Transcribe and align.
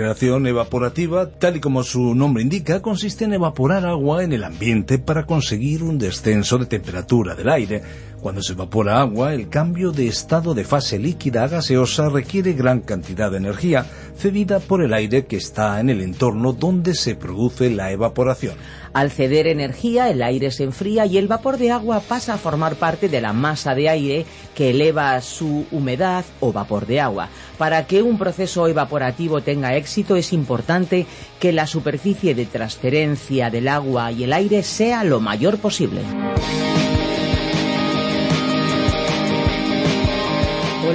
Refrigeración 0.00 0.46
evaporativa, 0.46 1.28
tal 1.28 1.56
y 1.56 1.60
como 1.60 1.82
su 1.82 2.14
nombre 2.14 2.42
indica, 2.42 2.80
consiste 2.80 3.26
en 3.26 3.34
evaporar 3.34 3.84
agua 3.84 4.24
en 4.24 4.32
el 4.32 4.44
ambiente 4.44 4.98
para 4.98 5.26
conseguir 5.26 5.82
un 5.82 5.98
descenso 5.98 6.56
de 6.56 6.64
temperatura 6.64 7.34
del 7.34 7.50
aire. 7.50 7.82
Cuando 8.20 8.42
se 8.42 8.52
evapora 8.52 9.00
agua, 9.00 9.32
el 9.32 9.48
cambio 9.48 9.92
de 9.92 10.06
estado 10.06 10.52
de 10.52 10.64
fase 10.64 10.98
líquida 10.98 11.44
a 11.44 11.48
gaseosa 11.48 12.10
requiere 12.10 12.52
gran 12.52 12.80
cantidad 12.80 13.30
de 13.30 13.38
energía, 13.38 13.86
cedida 14.14 14.60
por 14.60 14.84
el 14.84 14.92
aire 14.92 15.24
que 15.24 15.36
está 15.36 15.80
en 15.80 15.88
el 15.88 16.02
entorno 16.02 16.52
donde 16.52 16.94
se 16.94 17.14
produce 17.14 17.70
la 17.70 17.92
evaporación. 17.92 18.56
Al 18.92 19.10
ceder 19.10 19.46
energía, 19.46 20.10
el 20.10 20.22
aire 20.22 20.50
se 20.50 20.64
enfría 20.64 21.06
y 21.06 21.16
el 21.16 21.28
vapor 21.28 21.56
de 21.56 21.70
agua 21.70 22.00
pasa 22.00 22.34
a 22.34 22.38
formar 22.38 22.74
parte 22.74 23.08
de 23.08 23.22
la 23.22 23.32
masa 23.32 23.74
de 23.74 23.88
aire 23.88 24.26
que 24.54 24.70
eleva 24.70 25.18
su 25.22 25.64
humedad 25.70 26.26
o 26.40 26.52
vapor 26.52 26.86
de 26.86 27.00
agua. 27.00 27.30
Para 27.56 27.86
que 27.86 28.02
un 28.02 28.18
proceso 28.18 28.68
evaporativo 28.68 29.40
tenga 29.40 29.76
éxito 29.76 30.16
es 30.16 30.34
importante 30.34 31.06
que 31.38 31.52
la 31.52 31.66
superficie 31.66 32.34
de 32.34 32.44
transferencia 32.44 33.48
del 33.48 33.68
agua 33.68 34.12
y 34.12 34.24
el 34.24 34.34
aire 34.34 34.62
sea 34.62 35.04
lo 35.04 35.20
mayor 35.20 35.56
posible. 35.56 36.02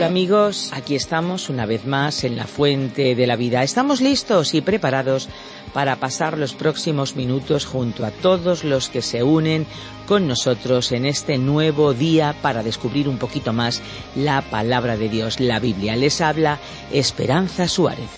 Amigos, 0.06 0.70
aquí 0.72 0.95
estamos 0.95 1.50
una 1.50 1.66
vez 1.66 1.88
más 1.88 2.23
en 2.23 2.36
la 2.36 2.45
fuente 2.45 3.16
de 3.16 3.25
la 3.25 3.36
vida. 3.36 3.64
Estamos 3.64 4.02
listos 4.02 4.53
y 4.53 4.61
preparados 4.61 5.30
para 5.73 5.95
pasar 5.95 6.38
los 6.38 6.53
próximos 6.53 7.16
minutos 7.16 7.66
junto 7.66 8.06
a 8.06 8.11
todos 8.11 8.64
los 8.64 8.89
que 8.89 9.02
se 9.02 9.23
unen 9.23 9.66
con 10.06 10.28
nosotros 10.28 10.92
en 10.92 11.08
este 11.08 11.39
nuevo 11.39 11.95
día 11.95 12.36
para 12.44 12.61
descubrir 12.61 13.09
un 13.09 13.17
poquito 13.17 13.52
más 13.52 13.81
la 14.16 14.44
palabra 14.44 14.95
de 14.95 15.09
Dios, 15.09 15.39
la 15.39 15.59
Biblia. 15.59 15.95
Les 15.95 16.22
habla 16.22 16.59
Esperanza 16.92 17.67
Suárez. 17.67 18.09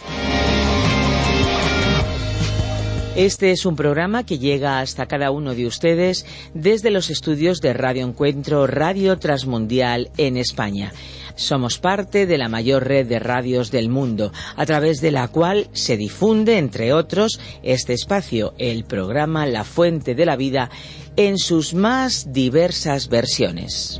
Este 3.18 3.50
es 3.50 3.66
un 3.66 3.76
programa 3.76 4.28
que 4.28 4.38
llega 4.38 4.80
hasta 4.80 5.08
cada 5.08 5.32
uno 5.32 5.56
de 5.56 5.66
ustedes 5.66 6.24
desde 6.54 6.92
los 6.92 7.10
estudios 7.10 7.62
de 7.62 7.74
Radio 7.74 8.06
Encuentro 8.06 8.68
Radio 8.68 9.18
Transmundial 9.18 10.12
en 10.18 10.38
España. 10.38 10.94
Somos 11.34 11.80
parte 11.80 12.28
de 12.28 12.38
la 12.38 12.48
mayor 12.48 12.88
red 12.88 13.08
de 13.08 13.18
radios 13.18 13.72
del 13.72 13.90
mundo, 13.90 14.32
a 14.56 14.68
través 14.68 15.02
de 15.02 15.10
la 15.10 15.30
cual 15.30 15.68
se 15.74 15.98
difunde, 15.98 16.60
entre 16.60 16.94
otros, 16.94 17.40
este 17.64 17.94
espacio, 17.94 18.54
el 18.60 18.84
programa 18.84 19.48
La 19.48 19.64
Fuente 19.64 20.14
de 20.14 20.26
la 20.28 20.36
Vida, 20.36 20.70
en 21.16 21.40
sus 21.40 21.74
más 21.74 22.32
diversas 22.32 23.10
versiones. 23.10 24.00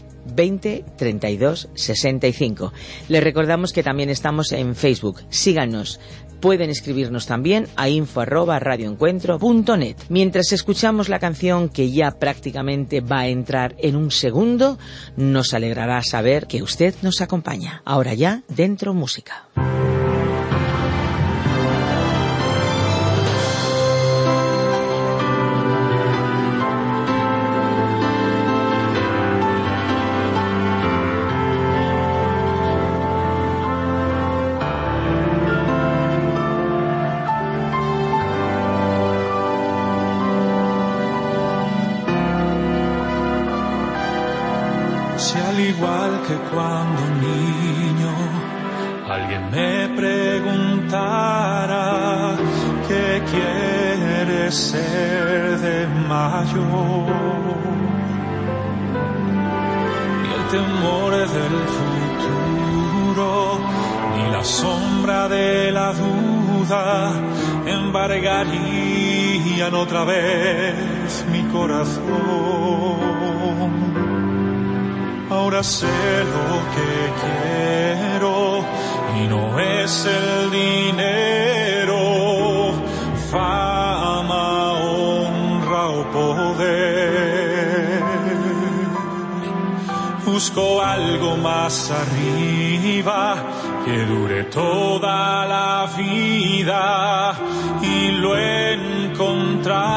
20 0.25 0.85
32 0.97 1.69
65. 1.73 2.73
Les 3.07 3.23
recordamos 3.23 3.73
que 3.73 3.83
también 3.83 4.09
estamos 4.09 4.51
en 4.51 4.75
Facebook. 4.75 5.21
Síganos. 5.29 5.99
Pueden 6.39 6.71
escribirnos 6.71 7.27
también 7.27 7.67
a 7.75 7.87
info 7.87 8.25
Mientras 10.09 10.51
escuchamos 10.51 11.07
la 11.07 11.19
canción 11.19 11.69
que 11.69 11.91
ya 11.91 12.11
prácticamente 12.11 12.99
va 12.99 13.19
a 13.19 13.27
entrar 13.27 13.75
en 13.77 13.95
un 13.95 14.09
segundo, 14.09 14.79
nos 15.15 15.53
alegrará 15.53 16.01
saber 16.01 16.47
que 16.47 16.63
usted 16.63 16.95
nos 17.03 17.21
acompaña. 17.21 17.83
Ahora 17.85 18.15
ya, 18.15 18.41
dentro 18.47 18.95
música. 18.95 19.49
Embargarían 67.73 69.75
otra 69.75 70.03
vez 70.03 71.25
mi 71.31 71.43
corazón 71.51 73.11
ahora 75.51 75.63
sé 75.63 75.87
lo 75.87 76.59
que 76.73 76.91
quiero 77.21 78.63
y 79.17 79.19
no 79.27 79.59
es 79.59 80.05
el 80.05 80.51
dinero, 80.51 81.97
fama, 83.29 84.71
honra 84.73 85.89
o 85.89 86.11
poder. 86.11 88.01
Busco 90.25 90.81
algo 90.81 91.37
más 91.37 91.91
arriba 91.91 93.43
que 93.83 94.05
dure 94.05 94.45
toda 94.45 95.45
la 95.45 95.89
vida 95.97 97.35
y 97.97 98.11
lo 98.11 98.37
he 98.37 98.73
encontrado 99.09 99.91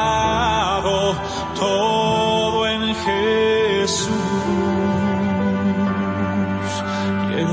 todo 1.55 2.67
en 2.67 2.95
Jesús. 2.95 4.35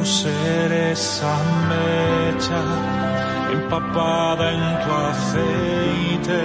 ser 0.05 0.73
esa 0.73 1.37
mecha 1.71 2.63
empapada 3.53 4.45
en 4.53 4.65
tu 4.83 4.91
aceite, 5.13 6.41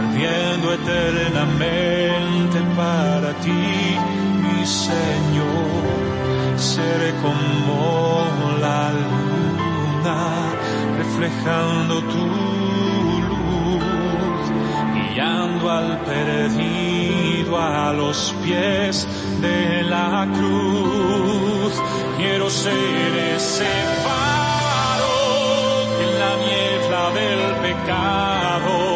ardiendo 0.00 0.66
eternamente 0.74 2.58
para 2.76 3.32
ti, 3.44 3.62
mi 4.42 4.66
Señor. 4.66 5.82
Seré 6.56 7.10
como 7.22 8.34
la 8.60 8.92
luna, 9.02 10.20
reflejando 10.98 11.94
tu 12.12 12.21
al 15.78 15.98
perdido 16.04 17.58
a 17.58 17.92
los 17.92 18.34
pies 18.42 19.06
de 19.40 19.82
la 19.84 20.28
cruz. 20.36 21.72
Quiero 22.16 22.50
ser 22.50 23.12
ese 23.36 23.72
faro 24.04 25.14
en 26.02 26.10
la 26.22 26.32
niebla 26.46 27.02
del 27.20 27.42
pecado 27.66 28.92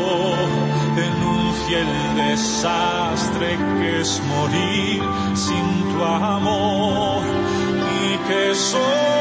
y 1.69 1.75
el 1.75 2.17
desastre 2.17 3.59
que 3.81 4.01
es 4.01 4.23
morir 4.29 5.03
sin 5.35 5.93
tu 5.93 6.05
amor 6.05 7.23
y 8.05 8.29
que 8.29 8.55
solo 8.55 9.16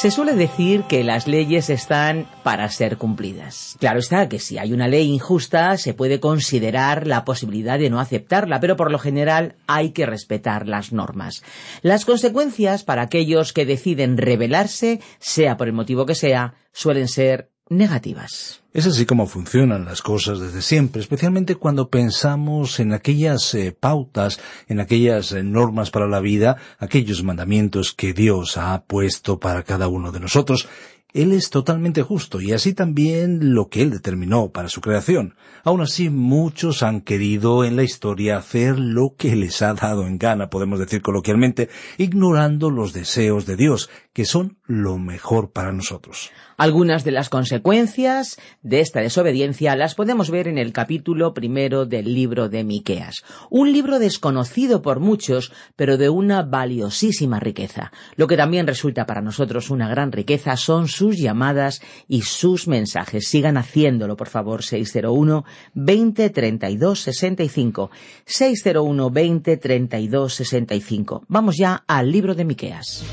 Se 0.00 0.10
suele 0.10 0.32
decir 0.32 0.84
que 0.84 1.04
las 1.04 1.28
leyes 1.28 1.68
están 1.68 2.26
para 2.42 2.66
ser 2.70 2.96
cumplidas. 2.96 3.76
Claro 3.80 3.98
está 3.98 4.30
que 4.30 4.38
si 4.38 4.56
hay 4.56 4.72
una 4.72 4.88
ley 4.88 5.06
injusta 5.06 5.76
se 5.76 5.92
puede 5.92 6.20
considerar 6.20 7.06
la 7.06 7.26
posibilidad 7.26 7.78
de 7.78 7.90
no 7.90 8.00
aceptarla, 8.00 8.60
pero 8.60 8.76
por 8.76 8.90
lo 8.90 8.98
general 8.98 9.56
hay 9.66 9.90
que 9.90 10.06
respetar 10.06 10.66
las 10.66 10.94
normas. 10.94 11.42
Las 11.82 12.06
consecuencias 12.06 12.82
para 12.82 13.02
aquellos 13.02 13.52
que 13.52 13.66
deciden 13.66 14.16
rebelarse, 14.16 15.02
sea 15.18 15.58
por 15.58 15.66
el 15.66 15.74
motivo 15.74 16.06
que 16.06 16.14
sea, 16.14 16.54
suelen 16.72 17.06
ser 17.06 17.50
negativas. 17.68 18.59
Es 18.72 18.86
así 18.86 19.04
como 19.04 19.26
funcionan 19.26 19.84
las 19.84 20.00
cosas 20.00 20.38
desde 20.38 20.62
siempre, 20.62 21.00
especialmente 21.02 21.56
cuando 21.56 21.88
pensamos 21.88 22.78
en 22.78 22.92
aquellas 22.92 23.52
eh, 23.54 23.76
pautas, 23.78 24.38
en 24.68 24.78
aquellas 24.78 25.32
eh, 25.32 25.42
normas 25.42 25.90
para 25.90 26.06
la 26.06 26.20
vida, 26.20 26.56
aquellos 26.78 27.24
mandamientos 27.24 27.92
que 27.92 28.12
Dios 28.12 28.56
ha 28.56 28.84
puesto 28.84 29.40
para 29.40 29.64
cada 29.64 29.88
uno 29.88 30.12
de 30.12 30.20
nosotros. 30.20 30.68
Él 31.12 31.32
es 31.32 31.50
totalmente 31.50 32.02
justo 32.02 32.40
y 32.40 32.52
así 32.52 32.72
también 32.72 33.54
lo 33.54 33.68
que 33.68 33.82
Él 33.82 33.90
determinó 33.90 34.50
para 34.50 34.68
su 34.68 34.80
creación. 34.80 35.34
Aún 35.64 35.80
así, 35.80 36.08
muchos 36.08 36.84
han 36.84 37.00
querido 37.00 37.64
en 37.64 37.74
la 37.74 37.82
historia 37.82 38.36
hacer 38.36 38.78
lo 38.78 39.16
que 39.16 39.34
les 39.34 39.60
ha 39.62 39.74
dado 39.74 40.06
en 40.06 40.18
gana, 40.18 40.48
podemos 40.48 40.78
decir 40.78 41.02
coloquialmente, 41.02 41.68
ignorando 41.98 42.70
los 42.70 42.92
deseos 42.92 43.46
de 43.46 43.56
Dios, 43.56 43.90
que 44.12 44.24
son 44.24 44.58
lo 44.66 44.98
mejor 44.98 45.52
para 45.52 45.72
nosotros. 45.72 46.30
Algunas 46.56 47.04
de 47.04 47.12
las 47.12 47.28
consecuencias 47.28 48.38
de 48.62 48.80
esta 48.80 49.00
desobediencia 49.00 49.76
las 49.76 49.94
podemos 49.94 50.30
ver 50.30 50.48
en 50.48 50.58
el 50.58 50.72
capítulo 50.72 51.32
primero 51.32 51.86
del 51.86 52.12
libro 52.12 52.48
de 52.48 52.64
Miqueas, 52.64 53.24
un 53.50 53.72
libro 53.72 53.98
desconocido 53.98 54.82
por 54.82 55.00
muchos, 55.00 55.52
pero 55.76 55.96
de 55.96 56.08
una 56.08 56.42
valiosísima 56.42 57.40
riqueza. 57.40 57.92
Lo 58.16 58.26
que 58.26 58.36
también 58.36 58.66
resulta 58.66 59.06
para 59.06 59.22
nosotros 59.22 59.70
una 59.70 59.88
gran 59.88 60.12
riqueza 60.12 60.56
son 60.56 60.88
sus 60.88 61.16
llamadas 61.16 61.80
y 62.08 62.22
sus 62.22 62.68
mensajes. 62.68 63.28
Sigan 63.28 63.56
haciéndolo, 63.56 64.16
por 64.16 64.28
favor, 64.28 64.62
601 64.62 65.44
20 65.74 66.30
32 66.30 67.00
65. 67.00 67.90
601 68.26 69.10
20 69.10 69.56
32 69.56 70.34
65. 70.34 71.24
Vamos 71.28 71.56
ya 71.56 71.84
al 71.86 72.10
libro 72.10 72.34
de 72.34 72.44
Miqueas. 72.44 73.04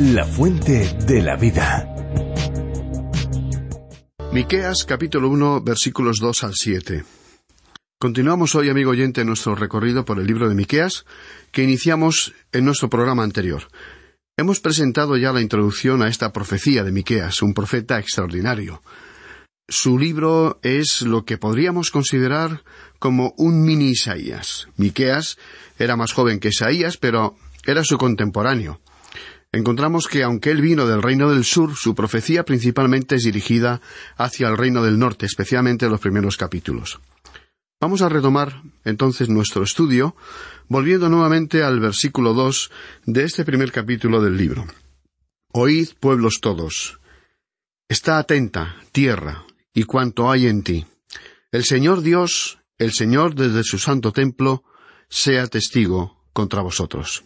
La 0.00 0.24
fuente 0.24 0.96
de 1.08 1.22
la 1.22 1.34
vida. 1.34 1.92
Miqueas 4.32 4.84
capítulo 4.84 5.28
1 5.28 5.62
versículos 5.62 6.18
2 6.20 6.44
al 6.44 6.54
7. 6.54 7.04
Continuamos 7.98 8.54
hoy, 8.54 8.68
amigo 8.68 8.92
oyente, 8.92 9.24
nuestro 9.24 9.56
recorrido 9.56 10.04
por 10.04 10.20
el 10.20 10.26
libro 10.28 10.48
de 10.48 10.54
Miqueas 10.54 11.04
que 11.50 11.64
iniciamos 11.64 12.32
en 12.52 12.64
nuestro 12.64 12.88
programa 12.88 13.24
anterior. 13.24 13.64
Hemos 14.36 14.60
presentado 14.60 15.16
ya 15.16 15.32
la 15.32 15.40
introducción 15.40 16.00
a 16.02 16.08
esta 16.08 16.32
profecía 16.32 16.84
de 16.84 16.92
Miqueas, 16.92 17.42
un 17.42 17.52
profeta 17.52 17.98
extraordinario. 17.98 18.80
Su 19.68 19.98
libro 19.98 20.60
es 20.62 21.02
lo 21.02 21.24
que 21.24 21.38
podríamos 21.38 21.90
considerar 21.90 22.62
como 23.00 23.34
un 23.36 23.64
mini 23.64 23.88
Isaías. 23.88 24.68
Miqueas 24.76 25.38
era 25.76 25.96
más 25.96 26.12
joven 26.12 26.38
que 26.38 26.50
Isaías, 26.50 26.98
pero 26.98 27.34
era 27.66 27.82
su 27.82 27.98
contemporáneo. 27.98 28.80
Encontramos 29.52 30.08
que 30.08 30.22
aunque 30.22 30.50
él 30.50 30.60
vino 30.60 30.86
del 30.86 31.02
reino 31.02 31.30
del 31.30 31.44
sur, 31.44 31.74
su 31.74 31.94
profecía 31.94 32.44
principalmente 32.44 33.16
es 33.16 33.24
dirigida 33.24 33.80
hacia 34.16 34.48
el 34.48 34.58
reino 34.58 34.82
del 34.82 34.98
norte, 34.98 35.24
especialmente 35.24 35.88
los 35.88 36.00
primeros 36.00 36.36
capítulos. 36.36 37.00
Vamos 37.80 38.02
a 38.02 38.08
retomar 38.08 38.62
entonces 38.84 39.28
nuestro 39.28 39.62
estudio, 39.62 40.16
volviendo 40.68 41.08
nuevamente 41.08 41.62
al 41.62 41.80
versículo 41.80 42.34
dos 42.34 42.70
de 43.06 43.24
este 43.24 43.44
primer 43.44 43.72
capítulo 43.72 44.20
del 44.20 44.36
libro. 44.36 44.66
Oíd, 45.52 45.90
pueblos 45.98 46.40
todos. 46.42 47.00
Está 47.88 48.18
atenta, 48.18 48.76
tierra, 48.92 49.46
y 49.72 49.84
cuanto 49.84 50.30
hay 50.30 50.46
en 50.46 50.62
ti. 50.62 50.86
El 51.52 51.64
Señor 51.64 52.02
Dios, 52.02 52.58
el 52.76 52.92
Señor 52.92 53.34
desde 53.34 53.64
su 53.64 53.78
santo 53.78 54.12
templo, 54.12 54.64
sea 55.08 55.46
testigo 55.46 56.20
contra 56.34 56.60
vosotros. 56.60 57.24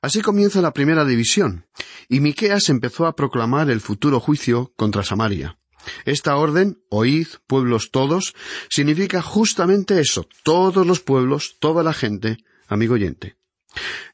Así 0.00 0.20
comienza 0.20 0.60
la 0.60 0.72
primera 0.72 1.04
división, 1.04 1.66
y 2.08 2.20
Miqueas 2.20 2.68
empezó 2.68 3.06
a 3.06 3.14
proclamar 3.14 3.70
el 3.70 3.80
futuro 3.80 4.20
juicio 4.20 4.72
contra 4.76 5.04
Samaria. 5.04 5.58
Esta 6.04 6.36
orden, 6.36 6.82
oíd, 6.90 7.26
pueblos 7.46 7.90
todos, 7.90 8.34
significa 8.68 9.22
justamente 9.22 10.00
eso, 10.00 10.28
todos 10.44 10.86
los 10.86 11.00
pueblos, 11.00 11.56
toda 11.58 11.82
la 11.82 11.92
gente, 11.92 12.38
amigo 12.68 12.94
oyente. 12.94 13.36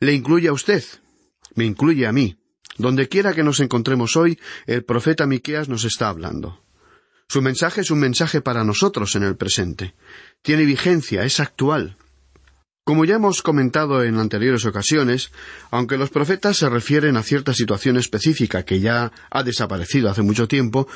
Le 0.01 0.15
incluye 0.15 0.49
a 0.49 0.53
usted, 0.53 0.85
me 1.55 1.65
incluye 1.65 2.07
a 2.07 2.13
mí. 2.13 2.39
Donde 2.77 3.09
quiera 3.09 3.35
que 3.35 3.43
nos 3.43 3.59
encontremos 3.59 4.17
hoy, 4.17 4.39
el 4.67 4.85
profeta 4.85 5.27
Miqueas 5.27 5.69
nos 5.69 5.85
está 5.85 6.09
hablando. 6.09 6.63
Su 7.29 7.43
mensaje 7.43 7.81
es 7.81 7.91
un 7.91 7.99
mensaje 7.99 8.41
para 8.41 8.65
nosotros 8.65 9.15
en 9.17 9.25
el 9.25 9.37
presente. 9.37 9.95
Tiene 10.43 10.65
vigencia, 10.65 11.25
es 11.25 11.41
actual. 11.41 11.97
Como 12.89 13.05
ya 13.05 13.17
hemos 13.17 13.43
comentado 13.43 14.03
en 14.03 14.17
anteriores 14.17 14.65
ocasiones, 14.65 15.31
aunque 15.71 15.99
los 15.99 16.09
profetas 16.09 16.57
se 16.57 16.71
refieren 16.71 17.19
a 17.19 17.23
cierta 17.23 17.53
situación 17.53 17.99
específica 17.99 18.63
que 18.63 18.81
ya 18.81 19.13
ha 19.31 19.43
desaparecido 19.43 20.09
hace 20.09 20.23
mucho 20.23 20.49
tiempo, 20.49 20.89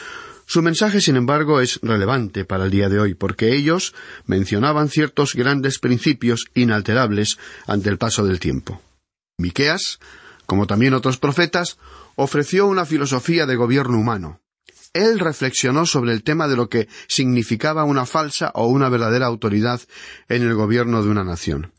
su 0.47 0.63
mensaje, 0.63 1.03
sin 1.03 1.17
embargo, 1.17 1.61
es 1.61 1.79
relevante 1.83 2.47
para 2.47 2.65
el 2.65 2.71
día 2.71 2.89
de 2.89 2.99
hoy, 2.99 3.13
porque 3.13 3.55
ellos 3.55 3.95
mencionaban 4.25 4.89
ciertos 4.89 5.35
grandes 5.35 5.79
principios 5.79 6.47
inalterables 6.55 7.37
ante 7.67 7.91
el 7.91 7.99
paso 7.99 8.25
del 8.25 8.41
tiempo. 8.41 8.81
Miqueas, 9.37 10.01
como 10.47 10.67
también 10.67 10.95
otros 10.95 11.19
profetas, 11.19 11.77
ofreció 12.17 12.69
una 12.69 12.87
filosofía 12.87 13.45
de 13.45 13.57
gobierno 13.57 13.99
humano. 13.99 14.41
Él 14.95 15.19
reflexionó 15.19 15.85
sobre 15.85 16.13
el 16.13 16.23
tema 16.23 16.49
de 16.49 16.57
lo 16.57 16.71
que 16.71 16.89
significaba 17.07 17.85
una 17.85 18.07
falsa 18.07 18.51
o 18.55 18.67
una 18.69 18.89
verdadera 18.89 19.27
autoridad 19.27 19.83
en 20.31 20.43
el 20.43 20.55
gobierno 20.55 21.03
de 21.03 21.11
una 21.11 21.25
nación. 21.25 21.71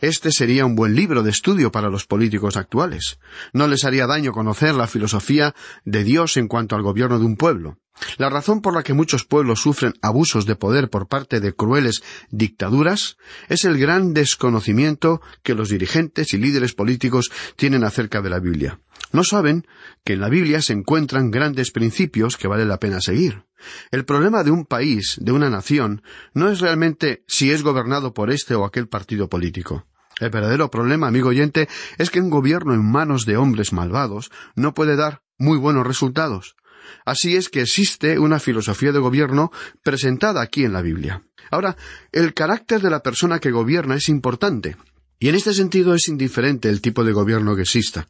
Este 0.00 0.30
sería 0.30 0.64
un 0.64 0.76
buen 0.76 0.94
libro 0.94 1.22
de 1.22 1.30
estudio 1.30 1.72
para 1.72 1.88
los 1.88 2.06
políticos 2.06 2.56
actuales. 2.56 3.18
No 3.52 3.66
les 3.66 3.84
haría 3.84 4.06
daño 4.06 4.32
conocer 4.32 4.74
la 4.74 4.86
filosofía 4.86 5.54
de 5.84 6.04
Dios 6.04 6.36
en 6.36 6.48
cuanto 6.48 6.76
al 6.76 6.82
gobierno 6.82 7.18
de 7.18 7.24
un 7.26 7.36
pueblo. 7.36 7.78
La 8.16 8.30
razón 8.30 8.60
por 8.60 8.74
la 8.74 8.82
que 8.82 8.94
muchos 8.94 9.24
pueblos 9.24 9.60
sufren 9.60 9.94
abusos 10.02 10.46
de 10.46 10.56
poder 10.56 10.88
por 10.88 11.08
parte 11.08 11.40
de 11.40 11.52
crueles 11.52 12.02
dictaduras 12.30 13.16
es 13.48 13.64
el 13.64 13.76
gran 13.78 14.14
desconocimiento 14.14 15.20
que 15.42 15.54
los 15.54 15.68
dirigentes 15.68 16.32
y 16.32 16.38
líderes 16.38 16.74
políticos 16.74 17.30
tienen 17.56 17.82
acerca 17.82 18.22
de 18.22 18.30
la 18.30 18.38
Biblia. 18.38 18.80
No 19.12 19.24
saben 19.24 19.66
que 20.04 20.14
en 20.14 20.20
la 20.20 20.28
Biblia 20.28 20.60
se 20.60 20.72
encuentran 20.72 21.30
grandes 21.30 21.70
principios 21.70 22.36
que 22.36 22.48
vale 22.48 22.64
la 22.64 22.78
pena 22.78 23.00
seguir. 23.00 23.44
El 23.90 24.04
problema 24.04 24.44
de 24.44 24.50
un 24.50 24.64
país, 24.64 25.18
de 25.20 25.32
una 25.32 25.50
nación, 25.50 26.02
no 26.34 26.50
es 26.50 26.60
realmente 26.60 27.24
si 27.26 27.50
es 27.50 27.62
gobernado 27.62 28.14
por 28.14 28.30
este 28.30 28.54
o 28.54 28.64
aquel 28.64 28.88
partido 28.88 29.28
político. 29.28 29.86
El 30.20 30.30
verdadero 30.30 30.70
problema, 30.70 31.08
amigo 31.08 31.28
oyente, 31.28 31.68
es 31.96 32.10
que 32.10 32.20
un 32.20 32.30
gobierno 32.30 32.74
en 32.74 32.84
manos 32.84 33.24
de 33.24 33.36
hombres 33.36 33.72
malvados 33.72 34.30
no 34.56 34.74
puede 34.74 34.96
dar 34.96 35.22
muy 35.38 35.58
buenos 35.58 35.86
resultados. 35.86 36.56
Así 37.04 37.36
es 37.36 37.48
que 37.48 37.62
existe 37.62 38.18
una 38.18 38.38
filosofía 38.38 38.92
de 38.92 38.98
gobierno 38.98 39.50
presentada 39.82 40.42
aquí 40.42 40.64
en 40.64 40.72
la 40.72 40.82
Biblia. 40.82 41.22
Ahora, 41.50 41.76
el 42.12 42.34
carácter 42.34 42.80
de 42.80 42.90
la 42.90 43.00
persona 43.00 43.38
que 43.38 43.50
gobierna 43.50 43.94
es 43.94 44.08
importante. 44.08 44.76
Y 45.18 45.28
en 45.28 45.34
este 45.34 45.52
sentido 45.52 45.94
es 45.94 46.08
indiferente 46.08 46.68
el 46.68 46.80
tipo 46.80 47.04
de 47.04 47.12
gobierno 47.12 47.56
que 47.56 47.62
exista. 47.62 48.06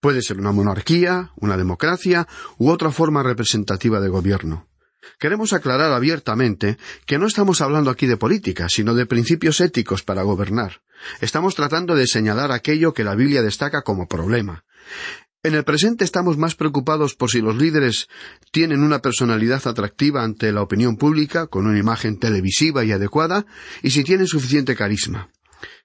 Puede 0.00 0.22
ser 0.22 0.38
una 0.38 0.52
monarquía, 0.52 1.32
una 1.36 1.56
democracia 1.56 2.26
u 2.56 2.70
otra 2.70 2.90
forma 2.90 3.22
representativa 3.22 4.00
de 4.00 4.08
gobierno. 4.08 4.66
Queremos 5.18 5.52
aclarar 5.52 5.92
abiertamente 5.92 6.78
que 7.06 7.18
no 7.18 7.26
estamos 7.26 7.60
hablando 7.60 7.90
aquí 7.90 8.06
de 8.06 8.16
política, 8.16 8.68
sino 8.68 8.94
de 8.94 9.06
principios 9.06 9.60
éticos 9.60 10.02
para 10.02 10.22
gobernar. 10.22 10.82
Estamos 11.20 11.54
tratando 11.54 11.94
de 11.94 12.06
señalar 12.06 12.52
aquello 12.52 12.92
que 12.92 13.04
la 13.04 13.14
Biblia 13.14 13.42
destaca 13.42 13.82
como 13.82 14.08
problema. 14.08 14.64
En 15.42 15.54
el 15.54 15.64
presente 15.64 16.04
estamos 16.04 16.38
más 16.38 16.56
preocupados 16.56 17.14
por 17.14 17.30
si 17.30 17.40
los 17.40 17.56
líderes 17.56 18.08
tienen 18.50 18.82
una 18.82 19.00
personalidad 19.00 19.64
atractiva 19.66 20.24
ante 20.24 20.50
la 20.50 20.62
opinión 20.62 20.96
pública, 20.96 21.46
con 21.46 21.66
una 21.66 21.78
imagen 21.78 22.18
televisiva 22.18 22.84
y 22.84 22.92
adecuada, 22.92 23.46
y 23.82 23.90
si 23.90 24.02
tienen 24.02 24.26
suficiente 24.26 24.74
carisma. 24.74 25.30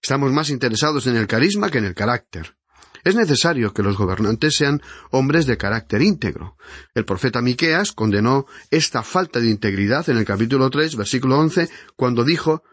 Estamos 0.01 0.31
más 0.31 0.49
interesados 0.49 1.07
en 1.07 1.15
el 1.15 1.27
carisma 1.27 1.69
que 1.69 1.79
en 1.79 1.85
el 1.85 1.95
carácter. 1.95 2.55
Es 3.03 3.15
necesario 3.15 3.73
que 3.73 3.81
los 3.81 3.97
gobernantes 3.97 4.55
sean 4.55 4.81
hombres 5.09 5.47
de 5.47 5.57
carácter 5.57 6.01
íntegro. 6.01 6.57
El 6.93 7.05
profeta 7.05 7.41
Miqueas 7.41 7.93
condenó 7.93 8.45
esta 8.69 9.01
falta 9.01 9.39
de 9.39 9.49
integridad 9.49 10.07
en 10.09 10.17
el 10.17 10.25
capítulo 10.25 10.69
tres, 10.69 10.95
versículo 10.95 11.39
once, 11.39 11.69
cuando 11.95 12.23
dijo 12.23 12.63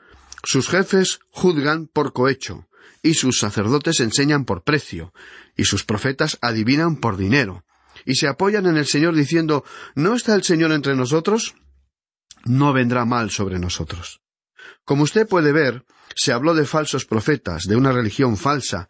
Sus 0.45 0.69
jefes 0.69 1.21
juzgan 1.31 1.87
por 1.87 2.13
cohecho, 2.13 2.69
y 3.03 3.15
sus 3.15 3.39
sacerdotes 3.39 4.01
enseñan 4.01 4.45
por 4.45 4.65
precio, 4.65 5.15
y 5.57 5.65
sus 5.65 5.85
profetas 5.85 6.39
adivinan 6.43 6.97
por 6.97 7.17
dinero, 7.17 7.65
y 8.05 8.17
se 8.17 8.29
apoyan 8.29 8.67
en 8.67 8.77
el 8.77 8.87
Señor 8.87 9.15
diciendo 9.15 9.65
¿No 9.95 10.15
está 10.15 10.35
el 10.35 10.43
Señor 10.43 10.73
entre 10.73 10.95
nosotros? 10.95 11.55
No 12.45 12.73
vendrá 12.73 13.05
mal 13.07 13.31
sobre 13.31 13.59
nosotros. 13.59 14.21
Como 14.85 15.05
usted 15.05 15.27
puede 15.27 15.53
ver, 15.53 15.85
se 16.15 16.33
habló 16.33 16.55
de 16.55 16.65
falsos 16.65 17.05
profetas, 17.05 17.65
de 17.65 17.77
una 17.77 17.93
religión 17.93 18.37
falsa, 18.37 18.89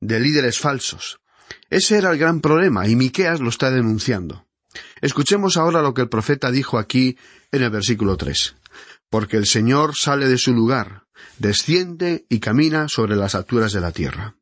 de 0.00 0.20
líderes 0.20 0.58
falsos. 0.58 1.20
Ese 1.68 1.98
era 1.98 2.10
el 2.10 2.18
gran 2.18 2.40
problema, 2.40 2.88
y 2.88 2.96
Miqueas 2.96 3.40
lo 3.40 3.48
está 3.48 3.70
denunciando. 3.70 4.46
Escuchemos 5.00 5.56
ahora 5.56 5.82
lo 5.82 5.94
que 5.94 6.02
el 6.02 6.08
profeta 6.08 6.50
dijo 6.50 6.78
aquí 6.78 7.16
en 7.52 7.62
el 7.62 7.70
versículo 7.70 8.16
tres. 8.16 8.56
Porque 9.08 9.36
el 9.36 9.46
Señor 9.46 9.96
sale 9.96 10.28
de 10.28 10.38
su 10.38 10.52
lugar, 10.52 11.04
desciende 11.38 12.26
y 12.28 12.38
camina 12.38 12.88
sobre 12.88 13.16
las 13.16 13.34
alturas 13.34 13.72
de 13.72 13.80
la 13.80 13.92
tierra. 13.92 14.36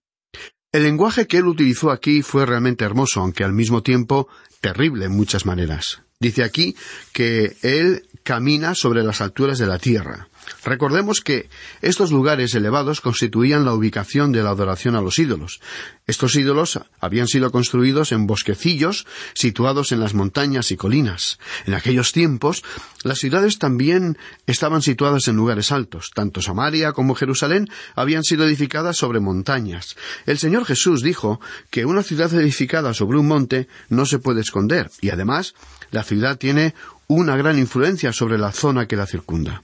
El 0.71 0.83
lenguaje 0.83 1.27
que 1.27 1.39
él 1.39 1.47
utilizó 1.47 1.91
aquí 1.91 2.21
fue 2.21 2.45
realmente 2.45 2.85
hermoso, 2.85 3.21
aunque 3.21 3.45
al 3.45 3.55
mismo 3.55 3.83
tiempo 3.83 4.29
terrible 4.61 5.07
en 5.07 5.13
muchas 5.13 5.47
maneras. 5.47 6.03
Dice 6.21 6.45
aquí 6.45 6.77
que 7.13 7.57
él 7.63 8.07
camina 8.23 8.75
sobre 8.75 9.03
las 9.03 9.21
alturas 9.21 9.59
de 9.59 9.67
la 9.67 9.79
tierra. 9.79 10.29
Recordemos 10.65 11.21
que 11.21 11.49
estos 11.83 12.11
lugares 12.11 12.55
elevados 12.55 13.01
constituían 13.01 13.65
la 13.65 13.75
ubicación 13.75 14.33
de 14.33 14.43
la 14.43 14.51
adoración 14.51 14.97
a 14.97 15.01
los 15.01 15.19
ídolos. 15.19 15.61
Estos 16.07 16.37
ídolos 16.37 16.81
habían 17.01 17.27
sido 17.27 17.51
construidos 17.51 18.13
en 18.13 18.27
bosquecillos 18.27 19.07
situados 19.35 19.93
en 19.93 20.01
las 20.01 20.15
montañas 20.15 20.71
y 20.71 20.77
colinas. 20.77 21.39
En 21.67 21.75
aquellos 21.75 22.13
tiempos, 22.13 22.63
las 23.05 23.19
ciudades 23.19 23.59
también 23.59 24.19
estaban 24.47 24.83
situadas 24.83 25.29
en 25.29 25.37
lugares 25.37 25.73
altos. 25.73 26.11
Tanto 26.15 26.43
Samaria 26.43 26.93
como 26.93 27.15
Jerusalén 27.15 27.69
habían 27.95 28.25
sido 28.25 28.45
edificadas 28.47 28.97
sobre 28.97 29.21
montañas. 29.21 29.97
El 30.27 30.39
Señor 30.39 30.65
Jesús 30.65 31.03
dijo 31.03 31.41
que 31.71 31.85
una 31.85 32.03
ciudad 32.03 32.33
edificada 32.35 32.95
sobre 32.95 33.19
un 33.19 33.29
monte 33.29 33.69
no 33.89 34.07
se 34.07 34.19
puede 34.19 34.41
esconder, 34.41 34.91
y 35.01 35.11
además 35.11 35.55
la 35.91 36.05
ciudad 36.05 36.39
tiene 36.39 36.75
una 37.07 37.37
gran 37.37 37.59
influencia 37.59 38.13
sobre 38.13 38.39
la 38.39 38.53
zona 38.53 38.87
que 38.87 38.97
la 38.97 39.07
circunda. 39.07 39.63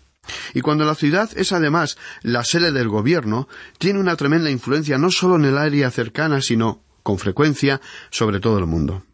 Y 0.55 0.61
cuando 0.61 0.85
la 0.85 0.95
ciudad 0.95 1.31
es 1.37 1.53
además 1.53 1.97
la 2.23 2.45
sede 2.45 2.73
del 2.73 2.89
gobierno, 2.89 3.49
tiene 3.79 4.01
una 4.01 4.17
tremenda 4.17 4.51
influencia 4.51 4.99
no 4.99 5.11
solo 5.11 5.37
en 5.37 5.45
el 5.45 5.59
área 5.59 5.91
cercana, 5.91 6.41
sino, 6.41 6.83
con 7.03 7.19
frecuencia, 7.19 7.81
sobre 8.11 8.41
todo 8.41 8.59
el 8.59 8.67
mundo. 8.67 9.05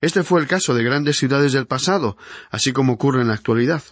Este 0.00 0.22
fue 0.22 0.40
el 0.40 0.46
caso 0.46 0.74
de 0.74 0.84
grandes 0.84 1.16
ciudades 1.16 1.52
del 1.52 1.66
pasado, 1.66 2.16
así 2.50 2.72
como 2.72 2.94
ocurre 2.94 3.22
en 3.22 3.28
la 3.28 3.34
actualidad. 3.34 3.82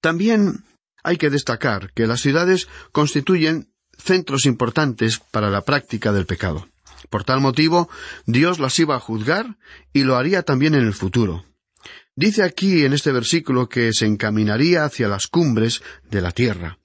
También 0.00 0.64
hay 1.02 1.16
que 1.16 1.30
destacar 1.30 1.92
que 1.92 2.06
las 2.06 2.20
ciudades 2.20 2.68
constituyen 2.92 3.72
centros 3.96 4.46
importantes 4.46 5.18
para 5.18 5.50
la 5.50 5.62
práctica 5.62 6.12
del 6.12 6.26
pecado. 6.26 6.68
Por 7.10 7.24
tal 7.24 7.40
motivo, 7.40 7.88
Dios 8.26 8.58
las 8.58 8.78
iba 8.78 8.96
a 8.96 9.00
juzgar 9.00 9.56
y 9.92 10.04
lo 10.04 10.16
haría 10.16 10.42
también 10.42 10.74
en 10.74 10.82
el 10.82 10.94
futuro. 10.94 11.44
Dice 12.16 12.44
aquí 12.44 12.84
en 12.84 12.92
este 12.92 13.10
versículo 13.10 13.68
que 13.68 13.92
se 13.92 14.06
encaminaría 14.06 14.84
hacia 14.84 15.08
las 15.08 15.26
cumbres 15.26 15.82
de 16.10 16.20
la 16.20 16.30
tierra. 16.30 16.78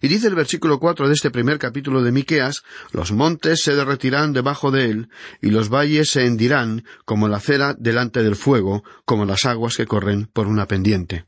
Y 0.00 0.08
dice 0.08 0.28
el 0.28 0.34
versículo 0.34 0.80
cuatro 0.80 1.06
de 1.06 1.14
este 1.14 1.30
primer 1.30 1.58
capítulo 1.58 2.02
de 2.02 2.12
Miqueas, 2.12 2.62
los 2.92 3.12
montes 3.12 3.62
se 3.62 3.74
derretirán 3.74 4.32
debajo 4.32 4.70
de 4.70 4.86
él, 4.86 5.08
y 5.42 5.50
los 5.50 5.68
valles 5.68 6.10
se 6.10 6.24
hendirán 6.24 6.84
como 7.04 7.28
la 7.28 7.40
cera 7.40 7.74
delante 7.78 8.22
del 8.22 8.36
fuego, 8.36 8.82
como 9.04 9.26
las 9.26 9.44
aguas 9.44 9.76
que 9.76 9.86
corren 9.86 10.26
por 10.32 10.46
una 10.46 10.66
pendiente. 10.66 11.26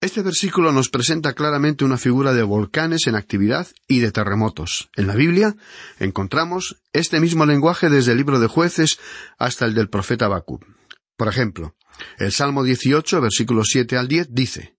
Este 0.00 0.20
versículo 0.22 0.72
nos 0.72 0.90
presenta 0.90 1.32
claramente 1.32 1.84
una 1.84 1.96
figura 1.96 2.34
de 2.34 2.42
volcanes 2.42 3.06
en 3.06 3.14
actividad 3.14 3.68
y 3.88 4.00
de 4.00 4.12
terremotos. 4.12 4.90
En 4.96 5.06
la 5.06 5.14
Biblia 5.14 5.54
encontramos 5.98 6.76
este 6.92 7.20
mismo 7.20 7.46
lenguaje 7.46 7.88
desde 7.88 8.12
el 8.12 8.18
libro 8.18 8.40
de 8.40 8.48
jueces 8.48 8.98
hasta 9.38 9.64
el 9.64 9.74
del 9.74 9.88
profeta 9.88 10.28
Bakú. 10.28 10.60
Por 11.16 11.28
ejemplo, 11.28 11.74
el 12.18 12.32
Salmo 12.32 12.62
18, 12.62 13.20
versículos 13.20 13.68
7 13.70 13.96
al 13.96 14.08
10 14.08 14.28
dice, 14.30 14.76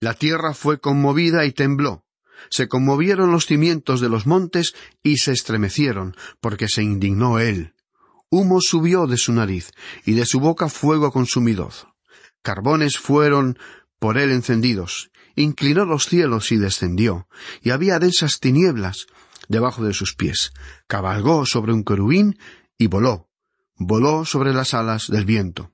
La 0.00 0.14
tierra 0.14 0.54
fue 0.54 0.80
conmovida 0.80 1.44
y 1.44 1.52
tembló. 1.52 2.04
Se 2.50 2.68
conmovieron 2.68 3.32
los 3.32 3.46
cimientos 3.46 4.00
de 4.00 4.08
los 4.08 4.26
montes 4.26 4.74
y 5.02 5.18
se 5.18 5.32
estremecieron, 5.32 6.16
porque 6.40 6.68
se 6.68 6.82
indignó 6.82 7.38
él. 7.38 7.74
Humo 8.30 8.58
subió 8.60 9.06
de 9.06 9.16
su 9.16 9.32
nariz, 9.32 9.72
y 10.04 10.14
de 10.14 10.26
su 10.26 10.40
boca 10.40 10.68
fuego 10.68 11.12
consumidor. 11.12 11.72
Carbones 12.42 12.98
fueron 12.98 13.58
por 13.98 14.18
él 14.18 14.30
encendidos. 14.30 15.10
Inclinó 15.34 15.84
los 15.84 16.06
cielos 16.06 16.52
y 16.52 16.56
descendió, 16.56 17.28
y 17.62 17.70
había 17.70 17.98
densas 17.98 18.40
tinieblas 18.40 19.06
debajo 19.48 19.84
de 19.84 19.92
sus 19.92 20.14
pies. 20.14 20.52
Cabalgó 20.86 21.46
sobre 21.46 21.72
un 21.72 21.84
querubín 21.84 22.38
y 22.78 22.86
voló. 22.86 23.28
Voló 23.76 24.24
sobre 24.24 24.52
las 24.52 24.74
alas 24.74 25.08
del 25.08 25.24
viento. 25.24 25.72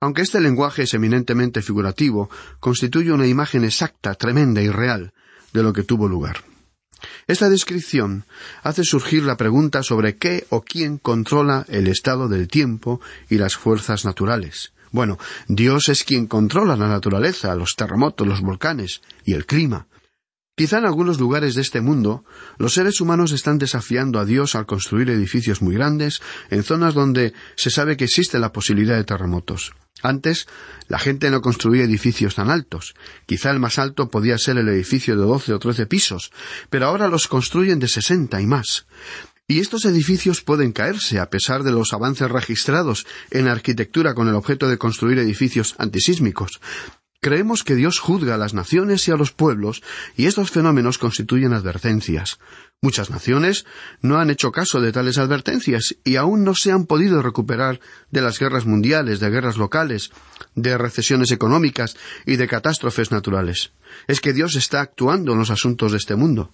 Aunque 0.00 0.22
este 0.22 0.40
lenguaje 0.40 0.82
es 0.84 0.94
eminentemente 0.94 1.60
figurativo, 1.60 2.30
constituye 2.60 3.12
una 3.12 3.26
imagen 3.26 3.64
exacta, 3.64 4.14
tremenda 4.14 4.62
y 4.62 4.68
real 4.68 5.12
de 5.52 5.62
lo 5.62 5.72
que 5.72 5.82
tuvo 5.82 6.08
lugar. 6.08 6.44
Esta 7.26 7.48
descripción 7.48 8.24
hace 8.62 8.84
surgir 8.84 9.24
la 9.24 9.36
pregunta 9.36 9.82
sobre 9.82 10.16
qué 10.16 10.46
o 10.50 10.62
quién 10.62 10.98
controla 10.98 11.64
el 11.68 11.88
estado 11.88 12.28
del 12.28 12.48
tiempo 12.48 13.00
y 13.28 13.38
las 13.38 13.56
fuerzas 13.56 14.04
naturales. 14.04 14.72
Bueno, 14.90 15.18
Dios 15.48 15.88
es 15.88 16.04
quien 16.04 16.26
controla 16.26 16.76
la 16.76 16.88
naturaleza, 16.88 17.54
los 17.54 17.74
terremotos, 17.76 18.26
los 18.26 18.40
volcanes 18.40 19.02
y 19.24 19.34
el 19.34 19.46
clima. 19.46 19.86
Quizá 20.56 20.78
en 20.78 20.86
algunos 20.86 21.20
lugares 21.20 21.54
de 21.54 21.62
este 21.62 21.80
mundo 21.80 22.24
los 22.56 22.74
seres 22.74 23.00
humanos 23.00 23.30
están 23.32 23.58
desafiando 23.58 24.18
a 24.18 24.24
Dios 24.24 24.54
al 24.54 24.66
construir 24.66 25.10
edificios 25.10 25.62
muy 25.62 25.74
grandes 25.74 26.20
en 26.50 26.64
zonas 26.64 26.94
donde 26.94 27.32
se 27.54 27.70
sabe 27.70 27.96
que 27.96 28.04
existe 28.04 28.38
la 28.40 28.52
posibilidad 28.52 28.96
de 28.96 29.04
terremotos. 29.04 29.72
Antes, 30.02 30.46
la 30.86 30.98
gente 30.98 31.30
no 31.30 31.40
construía 31.40 31.84
edificios 31.84 32.36
tan 32.36 32.50
altos. 32.50 32.94
Quizá 33.26 33.50
el 33.50 33.58
más 33.58 33.78
alto 33.78 34.10
podía 34.10 34.38
ser 34.38 34.58
el 34.58 34.68
edificio 34.68 35.16
de 35.16 35.22
doce 35.22 35.52
o 35.52 35.58
trece 35.58 35.86
pisos, 35.86 36.32
pero 36.70 36.86
ahora 36.86 37.08
los 37.08 37.28
construyen 37.28 37.78
de 37.78 37.88
sesenta 37.88 38.40
y 38.40 38.46
más. 38.46 38.86
Y 39.50 39.60
estos 39.60 39.86
edificios 39.86 40.42
pueden 40.42 40.72
caerse 40.72 41.18
a 41.18 41.30
pesar 41.30 41.62
de 41.62 41.72
los 41.72 41.94
avances 41.94 42.30
registrados 42.30 43.06
en 43.30 43.48
arquitectura 43.48 44.12
con 44.12 44.28
el 44.28 44.34
objeto 44.34 44.68
de 44.68 44.76
construir 44.76 45.18
edificios 45.18 45.74
antisísmicos. 45.78 46.60
Creemos 47.20 47.64
que 47.64 47.74
Dios 47.74 47.98
juzga 47.98 48.36
a 48.36 48.38
las 48.38 48.54
naciones 48.54 49.08
y 49.08 49.10
a 49.10 49.16
los 49.16 49.32
pueblos, 49.32 49.82
y 50.16 50.26
estos 50.26 50.52
fenómenos 50.52 50.98
constituyen 50.98 51.52
advertencias. 51.52 52.38
Muchas 52.80 53.10
naciones 53.10 53.66
no 54.02 54.18
han 54.18 54.30
hecho 54.30 54.52
caso 54.52 54.80
de 54.80 54.92
tales 54.92 55.18
advertencias 55.18 55.96
y 56.04 56.14
aún 56.14 56.44
no 56.44 56.54
se 56.54 56.70
han 56.70 56.86
podido 56.86 57.20
recuperar 57.20 57.80
de 58.12 58.22
las 58.22 58.38
guerras 58.38 58.66
mundiales, 58.66 59.18
de 59.18 59.30
guerras 59.30 59.56
locales, 59.56 60.12
de 60.54 60.78
recesiones 60.78 61.32
económicas 61.32 61.96
y 62.24 62.36
de 62.36 62.46
catástrofes 62.46 63.10
naturales. 63.10 63.72
Es 64.06 64.20
que 64.20 64.32
Dios 64.32 64.54
está 64.54 64.80
actuando 64.80 65.32
en 65.32 65.38
los 65.38 65.50
asuntos 65.50 65.90
de 65.90 65.98
este 65.98 66.14
mundo. 66.14 66.52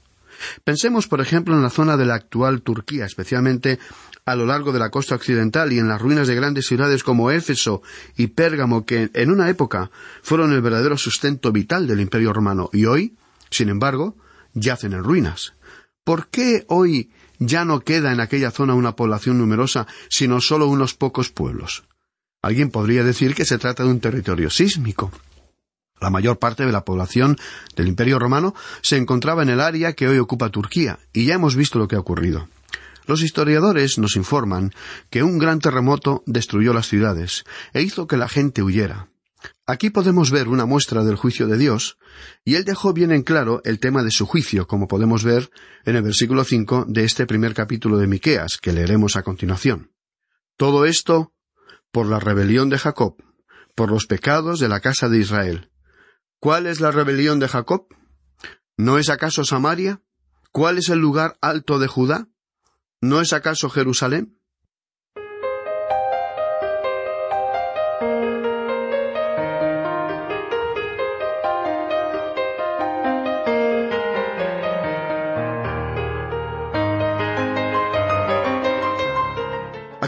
Pensemos, 0.64 1.06
por 1.06 1.20
ejemplo, 1.20 1.54
en 1.54 1.62
la 1.62 1.70
zona 1.70 1.96
de 1.96 2.06
la 2.06 2.14
actual 2.14 2.62
Turquía, 2.62 3.06
especialmente 3.06 3.78
a 4.26 4.34
lo 4.34 4.46
largo 4.46 4.72
de 4.72 4.78
la 4.78 4.90
costa 4.90 5.14
occidental 5.14 5.72
y 5.72 5.78
en 5.78 5.88
las 5.88 6.00
ruinas 6.00 6.28
de 6.28 6.34
grandes 6.34 6.66
ciudades 6.66 7.04
como 7.04 7.30
Éfeso 7.30 7.82
y 8.16 8.28
Pérgamo, 8.28 8.86
que 8.86 9.10
en 9.12 9.30
una 9.30 9.50
época 9.50 9.90
fueron 10.22 10.52
el 10.52 10.62
verdadero 10.62 10.96
sustento 10.96 11.52
vital 11.52 11.86
del 11.86 12.00
Imperio 12.00 12.32
romano, 12.32 12.70
y 12.72 12.86
hoy, 12.86 13.16
sin 13.50 13.68
embargo, 13.68 14.16
yacen 14.54 14.92
en 14.92 15.04
ruinas. 15.04 15.54
¿Por 16.04 16.28
qué 16.28 16.64
hoy 16.68 17.10
ya 17.38 17.64
no 17.64 17.80
queda 17.80 18.12
en 18.12 18.20
aquella 18.20 18.50
zona 18.50 18.74
una 18.74 18.96
población 18.96 19.38
numerosa, 19.38 19.86
sino 20.08 20.40
solo 20.40 20.68
unos 20.68 20.94
pocos 20.94 21.30
pueblos? 21.30 21.84
Alguien 22.42 22.70
podría 22.70 23.04
decir 23.04 23.34
que 23.34 23.46
se 23.46 23.58
trata 23.58 23.84
de 23.84 23.90
un 23.90 24.00
territorio 24.00 24.50
sísmico. 24.50 25.10
La 26.00 26.10
mayor 26.10 26.38
parte 26.38 26.66
de 26.66 26.72
la 26.72 26.84
población 26.84 27.36
del 27.76 27.88
Imperio 27.88 28.18
romano 28.18 28.54
se 28.82 28.96
encontraba 28.96 29.42
en 29.42 29.48
el 29.48 29.60
área 29.60 29.94
que 29.94 30.08
hoy 30.08 30.18
ocupa 30.18 30.50
Turquía, 30.50 30.98
y 31.12 31.26
ya 31.26 31.34
hemos 31.34 31.56
visto 31.56 31.78
lo 31.78 31.88
que 31.88 31.96
ha 31.96 32.00
ocurrido. 32.00 32.48
Los 33.06 33.22
historiadores 33.22 33.98
nos 33.98 34.16
informan 34.16 34.72
que 35.10 35.22
un 35.22 35.38
gran 35.38 35.60
terremoto 35.60 36.22
destruyó 36.26 36.72
las 36.72 36.88
ciudades 36.88 37.44
e 37.72 37.82
hizo 37.82 38.06
que 38.06 38.16
la 38.16 38.28
gente 38.28 38.62
huyera. 38.62 39.08
Aquí 39.66 39.90
podemos 39.90 40.30
ver 40.30 40.48
una 40.48 40.66
muestra 40.66 41.04
del 41.04 41.16
juicio 41.16 41.46
de 41.46 41.58
Dios, 41.58 41.98
y 42.44 42.54
él 42.54 42.64
dejó 42.64 42.92
bien 42.92 43.12
en 43.12 43.22
claro 43.22 43.60
el 43.64 43.78
tema 43.78 44.02
de 44.02 44.10
su 44.10 44.26
juicio, 44.26 44.66
como 44.66 44.88
podemos 44.88 45.24
ver 45.24 45.50
en 45.84 45.96
el 45.96 46.02
versículo 46.02 46.44
cinco 46.44 46.84
de 46.88 47.04
este 47.04 47.26
primer 47.26 47.54
capítulo 47.54 47.98
de 47.98 48.06
Miqueas, 48.06 48.58
que 48.60 48.72
leeremos 48.72 49.16
a 49.16 49.22
continuación. 49.22 49.90
Todo 50.56 50.84
esto 50.84 51.32
por 51.92 52.06
la 52.06 52.20
rebelión 52.20 52.68
de 52.68 52.78
Jacob, 52.78 53.16
por 53.74 53.90
los 53.90 54.06
pecados 54.06 54.60
de 54.60 54.68
la 54.68 54.80
casa 54.80 55.08
de 55.08 55.18
Israel. 55.18 55.70
¿Cuál 56.44 56.66
es 56.66 56.82
la 56.82 56.90
rebelión 56.90 57.38
de 57.38 57.48
Jacob? 57.48 57.86
¿No 58.76 58.98
es 58.98 59.08
acaso 59.08 59.44
Samaria? 59.44 60.02
¿Cuál 60.52 60.76
es 60.76 60.90
el 60.90 60.98
lugar 60.98 61.38
alto 61.40 61.78
de 61.78 61.86
Judá? 61.86 62.28
¿No 63.00 63.22
es 63.22 63.32
acaso 63.32 63.70
Jerusalén? 63.70 64.38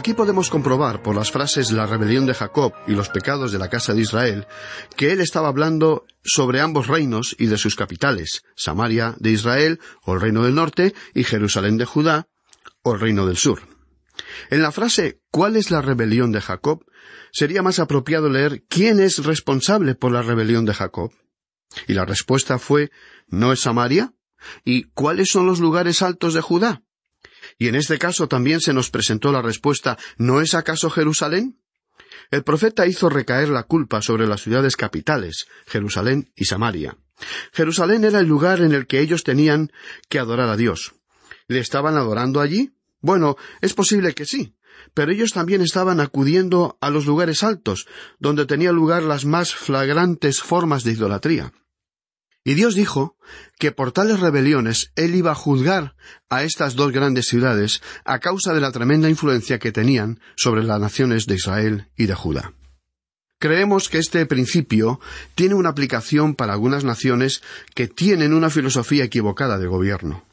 Aquí 0.07 0.13
podemos 0.13 0.49
comprobar 0.49 1.03
por 1.03 1.17
las 1.17 1.31
frases 1.31 1.69
la 1.73 1.85
rebelión 1.85 2.25
de 2.25 2.33
Jacob 2.33 2.71
y 2.87 2.93
los 2.93 3.09
pecados 3.09 3.51
de 3.51 3.59
la 3.59 3.69
casa 3.69 3.93
de 3.93 3.99
Israel 3.99 4.47
que 4.95 5.11
él 5.11 5.19
estaba 5.19 5.49
hablando 5.49 6.05
sobre 6.23 6.61
ambos 6.61 6.87
reinos 6.87 7.35
y 7.37 7.47
de 7.47 7.57
sus 7.57 7.75
capitales, 7.75 8.43
Samaria 8.55 9.15
de 9.19 9.31
Israel 9.31 9.81
o 10.05 10.13
el 10.13 10.21
reino 10.21 10.43
del 10.43 10.55
norte 10.55 10.95
y 11.13 11.25
Jerusalén 11.25 11.77
de 11.77 11.83
Judá 11.83 12.29
o 12.83 12.93
el 12.93 13.01
reino 13.01 13.25
del 13.25 13.35
sur. 13.35 13.59
En 14.49 14.61
la 14.61 14.71
frase 14.71 15.19
¿cuál 15.29 15.57
es 15.57 15.71
la 15.71 15.81
rebelión 15.81 16.31
de 16.31 16.39
Jacob? 16.39 16.85
sería 17.33 17.61
más 17.61 17.79
apropiado 17.79 18.29
leer 18.29 18.63
¿quién 18.69 19.01
es 19.01 19.25
responsable 19.25 19.93
por 19.95 20.13
la 20.13 20.21
rebelión 20.21 20.63
de 20.63 20.73
Jacob? 20.73 21.11
Y 21.85 21.95
la 21.95 22.05
respuesta 22.05 22.59
fue 22.59 22.91
¿no 23.27 23.51
es 23.51 23.59
Samaria? 23.59 24.13
¿Y 24.63 24.83
cuáles 24.83 25.27
son 25.29 25.47
los 25.47 25.59
lugares 25.59 26.01
altos 26.01 26.33
de 26.33 26.39
Judá? 26.39 26.81
Y 27.57 27.67
en 27.67 27.75
este 27.75 27.97
caso 27.97 28.27
también 28.27 28.61
se 28.61 28.73
nos 28.73 28.89
presentó 28.89 29.31
la 29.31 29.41
respuesta 29.41 29.97
¿No 30.17 30.41
es 30.41 30.53
acaso 30.53 30.89
Jerusalén? 30.89 31.59
El 32.29 32.43
profeta 32.43 32.85
hizo 32.87 33.09
recaer 33.09 33.49
la 33.49 33.63
culpa 33.63 34.01
sobre 34.01 34.27
las 34.27 34.41
ciudades 34.41 34.75
capitales, 34.75 35.47
Jerusalén 35.65 36.31
y 36.35 36.45
Samaria. 36.45 36.97
Jerusalén 37.53 38.03
era 38.03 38.19
el 38.19 38.27
lugar 38.27 38.61
en 38.61 38.73
el 38.73 38.85
que 38.85 38.99
ellos 38.99 39.23
tenían 39.23 39.71
que 40.09 40.19
adorar 40.19 40.49
a 40.49 40.57
Dios. 40.57 40.93
¿Le 41.47 41.59
estaban 41.59 41.95
adorando 41.95 42.41
allí? 42.41 42.73
Bueno, 42.99 43.37
es 43.61 43.73
posible 43.73 44.13
que 44.13 44.25
sí, 44.25 44.55
pero 44.93 45.11
ellos 45.11 45.31
también 45.31 45.61
estaban 45.61 45.99
acudiendo 45.99 46.77
a 46.81 46.89
los 46.89 47.05
lugares 47.05 47.43
altos, 47.43 47.87
donde 48.19 48.45
tenían 48.45 48.75
lugar 48.75 49.03
las 49.03 49.25
más 49.25 49.55
flagrantes 49.55 50.41
formas 50.41 50.83
de 50.83 50.91
idolatría. 50.91 51.53
Y 52.47 52.53
Dios 52.53 52.75
dijo 52.75 53.17
que 53.59 53.73
por 53.73 53.91
tales 53.91 54.21
rebeliones 54.21 54.93
Él 54.95 55.15
iba 55.15 55.31
a 55.31 55.35
juzgar 55.35 55.97
a 56.29 56.43
estas 56.43 56.75
dos 56.75 56.93
grandes 56.93 57.27
ciudades 57.27 57.81
a 58.05 58.19
causa 58.19 58.53
de 58.53 58.61
la 58.61 58.71
tremenda 58.71 59.09
influencia 59.09 59.59
que 59.59 59.73
tenían 59.73 60.21
sobre 60.37 60.63
las 60.63 60.79
naciones 60.79 61.25
de 61.25 61.35
Israel 61.35 61.87
y 61.97 62.05
de 62.05 62.15
Judá. 62.15 62.53
Creemos 63.37 63.89
que 63.89 63.97
este 63.97 64.25
principio 64.25 65.01
tiene 65.35 65.55
una 65.55 65.67
aplicación 65.67 66.35
para 66.35 66.53
algunas 66.53 66.85
naciones 66.85 67.41
que 67.75 67.89
tienen 67.89 68.33
una 68.33 68.49
filosofía 68.49 69.03
equivocada 69.03 69.57
de 69.57 69.67
gobierno. 69.67 70.23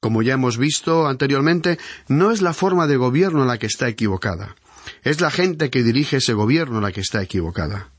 Como 0.00 0.22
ya 0.22 0.34
hemos 0.34 0.58
visto 0.58 1.06
anteriormente, 1.06 1.78
no 2.08 2.32
es 2.32 2.42
la 2.42 2.54
forma 2.54 2.88
de 2.88 2.96
gobierno 2.96 3.44
la 3.44 3.58
que 3.58 3.66
está 3.66 3.86
equivocada, 3.86 4.56
es 5.04 5.20
la 5.20 5.30
gente 5.30 5.70
que 5.70 5.84
dirige 5.84 6.16
ese 6.16 6.32
gobierno 6.32 6.80
la 6.80 6.90
que 6.90 7.02
está 7.02 7.22
equivocada. 7.22 7.92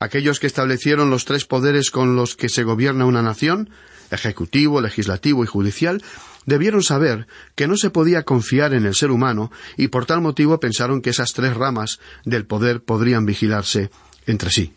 Aquellos 0.00 0.38
que 0.38 0.46
establecieron 0.46 1.10
los 1.10 1.24
tres 1.24 1.44
poderes 1.44 1.90
con 1.90 2.14
los 2.14 2.36
que 2.36 2.48
se 2.48 2.62
gobierna 2.62 3.04
una 3.04 3.22
nación, 3.22 3.70
ejecutivo, 4.10 4.80
legislativo 4.80 5.42
y 5.42 5.48
judicial, 5.48 6.02
debieron 6.46 6.82
saber 6.82 7.26
que 7.56 7.66
no 7.66 7.76
se 7.76 7.90
podía 7.90 8.22
confiar 8.22 8.74
en 8.74 8.86
el 8.86 8.94
ser 8.94 9.10
humano 9.10 9.50
y 9.76 9.88
por 9.88 10.06
tal 10.06 10.20
motivo 10.20 10.60
pensaron 10.60 11.02
que 11.02 11.10
esas 11.10 11.32
tres 11.32 11.56
ramas 11.56 11.98
del 12.24 12.46
poder 12.46 12.80
podrían 12.82 13.26
vigilarse 13.26 13.90
entre 14.26 14.50
sí. 14.50 14.72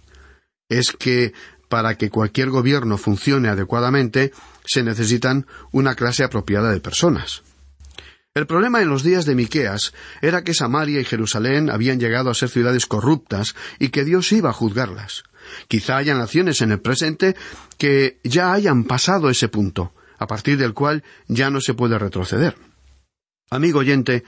Es 0.70 0.92
que 0.92 1.34
para 1.70 1.96
que 1.96 2.10
cualquier 2.10 2.50
gobierno 2.50 2.98
funcione 2.98 3.48
adecuadamente 3.48 4.34
se 4.66 4.84
necesitan 4.84 5.46
una 5.72 5.96
clase 5.96 6.24
apropiada 6.24 6.72
de 6.72 6.82
personas. 6.82 7.44
El 8.34 8.48
problema 8.48 8.82
en 8.82 8.88
los 8.88 9.04
días 9.04 9.26
de 9.26 9.36
Miqueas 9.36 9.92
era 10.22 10.42
que 10.42 10.54
Samaria 10.54 11.02
y 11.02 11.04
Jerusalén 11.04 11.70
habían 11.70 12.00
llegado 12.00 12.30
a 12.30 12.34
ser 12.34 12.48
ciudades 12.48 12.86
corruptas 12.86 13.56
y 13.78 13.90
que 13.90 14.06
Dios 14.06 14.32
iba 14.32 14.52
a 14.52 14.54
juzgarlas. 14.54 15.24
Quizá 15.68 15.98
haya 15.98 16.16
naciones 16.16 16.62
en 16.62 16.72
el 16.72 16.80
presente 16.80 17.36
que 17.78 18.22
ya 18.24 18.54
hayan 18.54 18.86
pasado 18.86 19.30
ese 19.30 19.50
punto, 19.50 19.94
a 20.18 20.28
partir 20.28 20.58
del 20.58 20.74
cual 20.74 21.04
ya 21.28 21.50
no 21.50 21.60
se 21.60 21.74
puede 21.74 22.00
retroceder. 22.00 22.56
Amigo 23.50 23.80
oyente, 23.80 24.24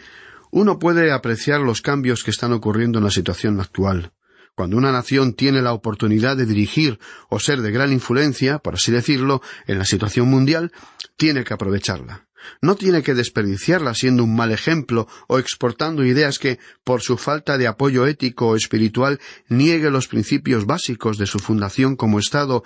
uno 0.52 0.80
puede 0.80 1.14
apreciar 1.14 1.62
los 1.62 1.82
cambios 1.82 2.26
que 2.26 2.32
están 2.32 2.52
ocurriendo 2.52 2.98
en 2.98 3.06
la 3.06 3.10
situación 3.10 3.62
actual. 3.62 4.12
Cuando 4.54 4.76
una 4.76 4.92
nación 4.92 5.34
tiene 5.34 5.62
la 5.62 5.72
oportunidad 5.72 6.36
de 6.36 6.46
dirigir 6.46 7.00
o 7.30 7.40
ser 7.40 7.62
de 7.62 7.72
gran 7.72 7.94
influencia, 7.94 8.60
por 8.60 8.74
así 8.74 8.92
decirlo, 8.92 9.42
en 9.66 9.80
la 9.80 9.86
situación 9.86 10.30
mundial, 10.30 10.74
tiene 11.16 11.46
que 11.46 11.54
aprovecharla. 11.54 12.28
No 12.62 12.76
tiene 12.76 13.04
que 13.04 13.14
desperdiciarla 13.14 13.94
siendo 13.94 14.24
un 14.24 14.36
mal 14.36 14.52
ejemplo 14.52 15.08
o 15.28 15.40
exportando 15.40 16.04
ideas 16.04 16.40
que, 16.40 16.60
por 16.84 17.02
su 17.02 17.18
falta 17.18 17.58
de 17.58 17.68
apoyo 17.68 18.06
ético 18.08 18.48
o 18.48 18.56
espiritual, 18.56 19.20
niegue 19.50 19.90
los 19.90 20.08
principios 20.08 20.66
básicos 20.66 21.18
de 21.18 21.28
su 21.28 21.40
fundación 21.40 21.96
como 21.96 22.20
Estado 22.20 22.64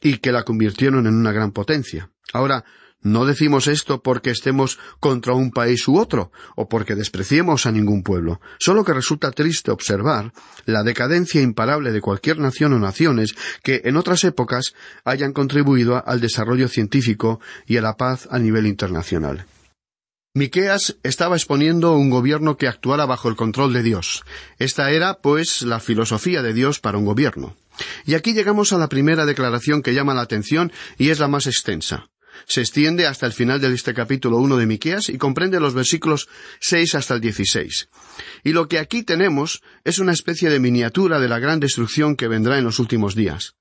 y 0.00 0.18
que 0.18 0.32
la 0.32 0.44
convirtieron 0.44 1.06
en 1.06 1.14
una 1.14 1.32
gran 1.32 1.52
potencia. 1.52 2.10
Ahora, 2.32 2.64
no 3.02 3.24
decimos 3.24 3.68
esto 3.68 4.02
porque 4.02 4.30
estemos 4.30 4.78
contra 4.98 5.32
un 5.32 5.50
país 5.50 5.86
u 5.86 5.98
otro, 5.98 6.32
o 6.56 6.68
porque 6.68 6.94
despreciemos 6.94 7.66
a 7.66 7.72
ningún 7.72 8.02
pueblo, 8.02 8.40
solo 8.58 8.84
que 8.84 8.92
resulta 8.92 9.30
triste 9.30 9.70
observar 9.70 10.32
la 10.66 10.82
decadencia 10.82 11.40
imparable 11.40 11.92
de 11.92 12.00
cualquier 12.00 12.38
nación 12.38 12.72
o 12.72 12.78
naciones 12.78 13.34
que 13.62 13.82
en 13.84 13.96
otras 13.96 14.24
épocas 14.24 14.74
hayan 15.04 15.32
contribuido 15.32 16.02
al 16.06 16.20
desarrollo 16.20 16.68
científico 16.68 17.40
y 17.66 17.76
a 17.76 17.82
la 17.82 17.96
paz 17.96 18.28
a 18.30 18.38
nivel 18.38 18.66
internacional. 18.66 19.46
Miqueas 20.34 20.96
estaba 21.02 21.36
exponiendo 21.36 21.96
un 21.96 22.10
gobierno 22.10 22.56
que 22.56 22.68
actuara 22.68 23.06
bajo 23.06 23.28
el 23.28 23.36
control 23.36 23.72
de 23.72 23.82
Dios. 23.82 24.24
Esta 24.58 24.90
era, 24.90 25.14
pues, 25.14 25.62
la 25.62 25.80
filosofía 25.80 26.42
de 26.42 26.52
Dios 26.52 26.80
para 26.80 26.98
un 26.98 27.04
gobierno. 27.04 27.56
Y 28.06 28.14
aquí 28.14 28.34
llegamos 28.34 28.72
a 28.72 28.78
la 28.78 28.88
primera 28.88 29.26
declaración 29.26 29.82
que 29.82 29.94
llama 29.94 30.14
la 30.14 30.22
atención 30.22 30.72
y 30.96 31.10
es 31.10 31.18
la 31.18 31.28
más 31.28 31.46
extensa. 31.46 32.08
Se 32.46 32.60
extiende 32.60 33.06
hasta 33.06 33.26
el 33.26 33.32
final 33.32 33.60
de 33.60 33.72
este 33.74 33.94
capítulo 33.94 34.38
1 34.38 34.56
de 34.56 34.66
Miqueas 34.66 35.08
y 35.08 35.18
comprende 35.18 35.60
los 35.60 35.74
versículos 35.74 36.28
6 36.60 36.94
hasta 36.94 37.14
el 37.14 37.20
16. 37.20 37.88
Y 38.44 38.52
lo 38.52 38.68
que 38.68 38.78
aquí 38.78 39.02
tenemos 39.02 39.62
es 39.84 39.98
una 39.98 40.12
especie 40.12 40.50
de 40.50 40.60
miniatura 40.60 41.20
de 41.20 41.28
la 41.28 41.38
gran 41.38 41.60
destrucción 41.60 42.16
que 42.16 42.28
vendrá 42.28 42.58
en 42.58 42.64
los 42.64 42.78
últimos 42.78 43.14
días. 43.14 43.54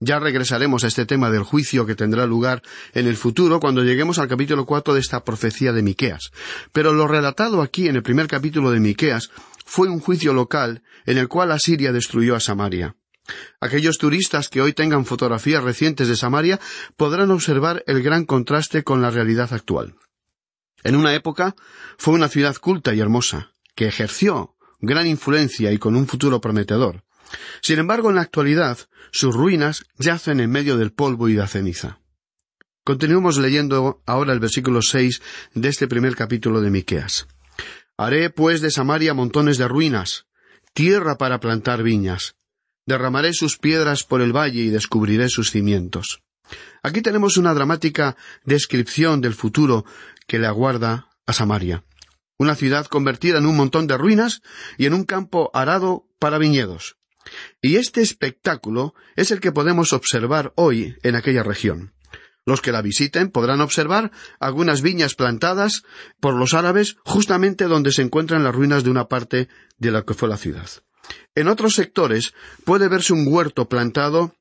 Ya 0.00 0.18
regresaremos 0.18 0.84
a 0.84 0.88
este 0.88 1.06
tema 1.06 1.30
del 1.30 1.44
juicio 1.44 1.86
que 1.86 1.94
tendrá 1.94 2.26
lugar 2.26 2.62
en 2.92 3.06
el 3.06 3.16
futuro 3.16 3.60
cuando 3.60 3.82
lleguemos 3.82 4.18
al 4.18 4.28
capítulo 4.28 4.66
4 4.66 4.94
de 4.94 5.00
esta 5.00 5.24
profecía 5.24 5.72
de 5.72 5.82
Miqueas. 5.82 6.30
Pero 6.72 6.92
lo 6.92 7.06
relatado 7.06 7.62
aquí 7.62 7.88
en 7.88 7.96
el 7.96 8.02
primer 8.02 8.26
capítulo 8.26 8.70
de 8.70 8.80
Miqueas 8.80 9.30
fue 9.64 9.88
un 9.88 10.00
juicio 10.00 10.34
local 10.34 10.82
en 11.06 11.18
el 11.18 11.28
cual 11.28 11.52
Asiria 11.52 11.92
destruyó 11.92 12.34
a 12.34 12.40
Samaria. 12.40 12.96
Aquellos 13.60 13.98
turistas 13.98 14.48
que 14.48 14.60
hoy 14.60 14.72
tengan 14.72 15.06
fotografías 15.06 15.64
recientes 15.64 16.08
de 16.08 16.16
Samaria 16.16 16.60
podrán 16.96 17.30
observar 17.30 17.82
el 17.86 18.02
gran 18.02 18.26
contraste 18.26 18.84
con 18.84 19.00
la 19.00 19.10
realidad 19.10 19.52
actual. 19.52 19.94
En 20.82 20.96
una 20.96 21.14
época 21.14 21.56
fue 21.96 22.14
una 22.14 22.28
ciudad 22.28 22.56
culta 22.56 22.94
y 22.94 23.00
hermosa, 23.00 23.52
que 23.74 23.86
ejerció 23.86 24.54
gran 24.80 25.06
influencia 25.06 25.72
y 25.72 25.78
con 25.78 25.96
un 25.96 26.06
futuro 26.06 26.40
prometedor. 26.40 27.04
Sin 27.62 27.78
embargo, 27.78 28.10
en 28.10 28.16
la 28.16 28.22
actualidad, 28.22 28.78
sus 29.10 29.34
ruinas 29.34 29.84
yacen 29.98 30.40
en 30.40 30.50
medio 30.50 30.76
del 30.76 30.92
polvo 30.92 31.28
y 31.28 31.34
la 31.34 31.48
ceniza. 31.48 32.00
Continuemos 32.84 33.38
leyendo 33.38 34.02
ahora 34.04 34.34
el 34.34 34.40
versículo 34.40 34.82
seis 34.82 35.22
de 35.54 35.70
este 35.70 35.88
primer 35.88 36.14
capítulo 36.16 36.60
de 36.60 36.70
Miqueas. 36.70 37.26
Haré 37.96 38.28
pues 38.28 38.60
de 38.60 38.70
Samaria 38.70 39.14
montones 39.14 39.56
de 39.56 39.68
ruinas, 39.68 40.26
tierra 40.74 41.16
para 41.16 41.40
plantar 41.40 41.82
viñas. 41.82 42.34
Derramaré 42.86 43.32
sus 43.32 43.58
piedras 43.58 44.04
por 44.04 44.20
el 44.20 44.36
valle 44.36 44.60
y 44.60 44.70
descubriré 44.70 45.28
sus 45.28 45.50
cimientos. 45.50 46.22
Aquí 46.82 47.00
tenemos 47.00 47.36
una 47.36 47.54
dramática 47.54 48.16
descripción 48.44 49.20
del 49.20 49.34
futuro 49.34 49.84
que 50.26 50.38
le 50.38 50.46
aguarda 50.46 51.08
a 51.26 51.32
Samaria. 51.32 51.84
Una 52.36 52.54
ciudad 52.54 52.86
convertida 52.86 53.38
en 53.38 53.46
un 53.46 53.56
montón 53.56 53.86
de 53.86 53.96
ruinas 53.96 54.42
y 54.76 54.86
en 54.86 54.94
un 54.94 55.04
campo 55.04 55.50
arado 55.54 56.06
para 56.18 56.38
viñedos. 56.38 56.96
Y 57.62 57.76
este 57.76 58.02
espectáculo 58.02 58.94
es 59.16 59.30
el 59.30 59.40
que 59.40 59.52
podemos 59.52 59.92
observar 59.92 60.52
hoy 60.56 60.96
en 61.02 61.16
aquella 61.16 61.42
región. 61.42 61.94
Los 62.44 62.60
que 62.60 62.72
la 62.72 62.82
visiten 62.82 63.30
podrán 63.30 63.62
observar 63.62 64.10
algunas 64.38 64.82
viñas 64.82 65.14
plantadas 65.14 65.84
por 66.20 66.34
los 66.34 66.52
árabes 66.52 66.96
justamente 67.04 67.64
donde 67.64 67.92
se 67.92 68.02
encuentran 68.02 68.44
las 68.44 68.54
ruinas 68.54 68.84
de 68.84 68.90
una 68.90 69.08
parte 69.08 69.48
de 69.78 69.90
la 69.90 70.02
que 70.02 70.12
fue 70.12 70.28
la 70.28 70.36
ciudad. 70.36 70.68
En 71.34 71.48
otros 71.48 71.74
sectores 71.74 72.34
puede 72.64 72.88
verse 72.88 73.12
un 73.12 73.26
huerto 73.26 73.68
plantado 73.68 74.34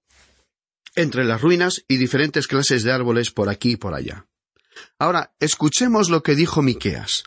entre 0.96 1.24
las 1.26 1.42
ruinas 1.42 1.84
y 1.88 1.98
diferentes 1.98 2.48
clases 2.48 2.84
de 2.84 2.92
árboles 2.92 3.32
por 3.32 3.50
aquí 3.50 3.72
y 3.72 3.78
por 3.78 3.94
allá. 3.94 4.28
Ahora, 5.00 5.34
escuchemos 5.40 6.10
lo 6.10 6.24
que 6.24 6.36
dijo 6.36 6.62
Miqueas. 6.62 7.24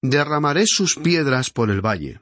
Derramaré 0.00 0.66
sus 0.66 0.96
piedras 0.96 1.50
por 1.50 1.70
el 1.70 1.84
valle. 1.84 2.20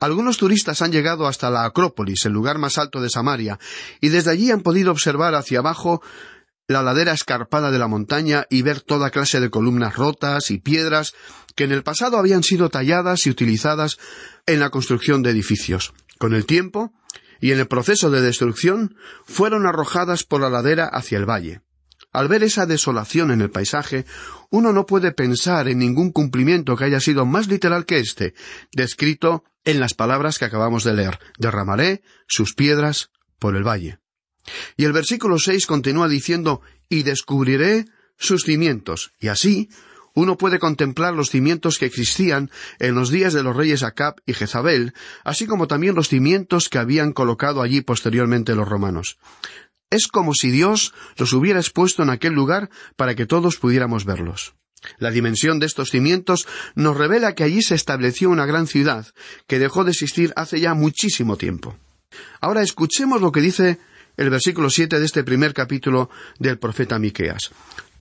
Algunos 0.00 0.36
turistas 0.36 0.82
han 0.82 0.92
llegado 0.92 1.26
hasta 1.26 1.50
la 1.50 1.64
Acrópolis, 1.64 2.26
el 2.26 2.32
lugar 2.32 2.58
más 2.58 2.78
alto 2.78 3.00
de 3.00 3.08
Samaria, 3.08 3.58
y 4.00 4.08
desde 4.08 4.30
allí 4.30 4.50
han 4.50 4.60
podido 4.60 4.90
observar 4.90 5.34
hacia 5.34 5.60
abajo 5.60 6.02
la 6.66 6.82
ladera 6.82 7.12
escarpada 7.12 7.70
de 7.70 7.78
la 7.78 7.88
montaña 7.88 8.46
y 8.48 8.62
ver 8.62 8.80
toda 8.80 9.10
clase 9.10 9.40
de 9.40 9.50
columnas 9.50 9.96
rotas 9.96 10.50
y 10.50 10.58
piedras 10.58 11.14
que 11.54 11.64
en 11.64 11.72
el 11.72 11.82
pasado 11.82 12.16
habían 12.16 12.42
sido 12.42 12.70
talladas 12.70 13.26
y 13.26 13.30
utilizadas 13.30 13.98
en 14.46 14.60
la 14.60 14.70
construcción 14.70 15.22
de 15.22 15.30
edificios. 15.30 15.92
Con 16.18 16.34
el 16.34 16.46
tiempo 16.46 16.92
y 17.40 17.52
en 17.52 17.58
el 17.58 17.66
proceso 17.66 18.10
de 18.10 18.22
destrucción 18.22 18.96
fueron 19.24 19.66
arrojadas 19.66 20.24
por 20.24 20.40
la 20.40 20.50
ladera 20.50 20.86
hacia 20.86 21.18
el 21.18 21.28
valle. 21.28 21.60
Al 22.12 22.28
ver 22.28 22.44
esa 22.44 22.64
desolación 22.64 23.30
en 23.30 23.40
el 23.40 23.50
paisaje, 23.50 24.06
uno 24.50 24.72
no 24.72 24.86
puede 24.86 25.12
pensar 25.12 25.68
en 25.68 25.78
ningún 25.78 26.12
cumplimiento 26.12 26.76
que 26.76 26.84
haya 26.84 27.00
sido 27.00 27.26
más 27.26 27.48
literal 27.48 27.86
que 27.86 27.98
este, 27.98 28.34
descrito 28.72 29.44
en 29.64 29.80
las 29.80 29.94
palabras 29.94 30.38
que 30.38 30.44
acabamos 30.44 30.84
de 30.84 30.94
leer. 30.94 31.18
Derramaré 31.38 32.02
sus 32.28 32.54
piedras 32.54 33.10
por 33.38 33.56
el 33.56 33.66
valle. 33.66 33.98
Y 34.76 34.84
el 34.84 34.92
versículo 34.92 35.38
seis 35.38 35.66
continúa 35.66 36.08
diciendo 36.08 36.60
y 36.88 37.02
descubriré 37.02 37.86
sus 38.16 38.42
cimientos, 38.42 39.12
y 39.18 39.28
así 39.28 39.68
uno 40.14 40.38
puede 40.38 40.60
contemplar 40.60 41.14
los 41.14 41.30
cimientos 41.30 41.78
que 41.78 41.86
existían 41.86 42.50
en 42.78 42.94
los 42.94 43.10
días 43.10 43.32
de 43.32 43.42
los 43.42 43.56
reyes 43.56 43.82
Acab 43.82 44.16
y 44.26 44.32
Jezabel, 44.32 44.94
así 45.24 45.46
como 45.46 45.66
también 45.66 45.96
los 45.96 46.08
cimientos 46.08 46.68
que 46.68 46.78
habían 46.78 47.12
colocado 47.12 47.62
allí 47.62 47.80
posteriormente 47.80 48.54
los 48.54 48.68
romanos. 48.68 49.18
Es 49.90 50.06
como 50.06 50.32
si 50.34 50.50
Dios 50.50 50.94
los 51.16 51.32
hubiera 51.32 51.58
expuesto 51.58 52.02
en 52.02 52.10
aquel 52.10 52.32
lugar 52.32 52.70
para 52.96 53.14
que 53.16 53.26
todos 53.26 53.56
pudiéramos 53.56 54.04
verlos. 54.04 54.54
La 54.98 55.10
dimensión 55.10 55.58
de 55.58 55.66
estos 55.66 55.90
cimientos 55.90 56.46
nos 56.74 56.96
revela 56.96 57.34
que 57.34 57.44
allí 57.44 57.62
se 57.62 57.74
estableció 57.74 58.30
una 58.30 58.46
gran 58.46 58.66
ciudad 58.66 59.06
que 59.46 59.58
dejó 59.58 59.84
de 59.84 59.92
existir 59.92 60.32
hace 60.36 60.60
ya 60.60 60.74
muchísimo 60.74 61.36
tiempo. 61.36 61.76
Ahora 62.40 62.62
escuchemos 62.62 63.20
lo 63.20 63.32
que 63.32 63.40
dice 63.40 63.78
el 64.16 64.30
versículo 64.30 64.70
siete 64.70 64.98
de 64.98 65.06
este 65.06 65.24
primer 65.24 65.54
capítulo 65.54 66.10
del 66.38 66.58
profeta 66.58 66.98
Miqueas. 66.98 67.50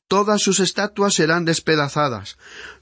Todas 0.07 0.41
sus 0.41 0.59
estatuas 0.59 1.13
serán 1.13 1.45
despedazadas, 1.45 2.37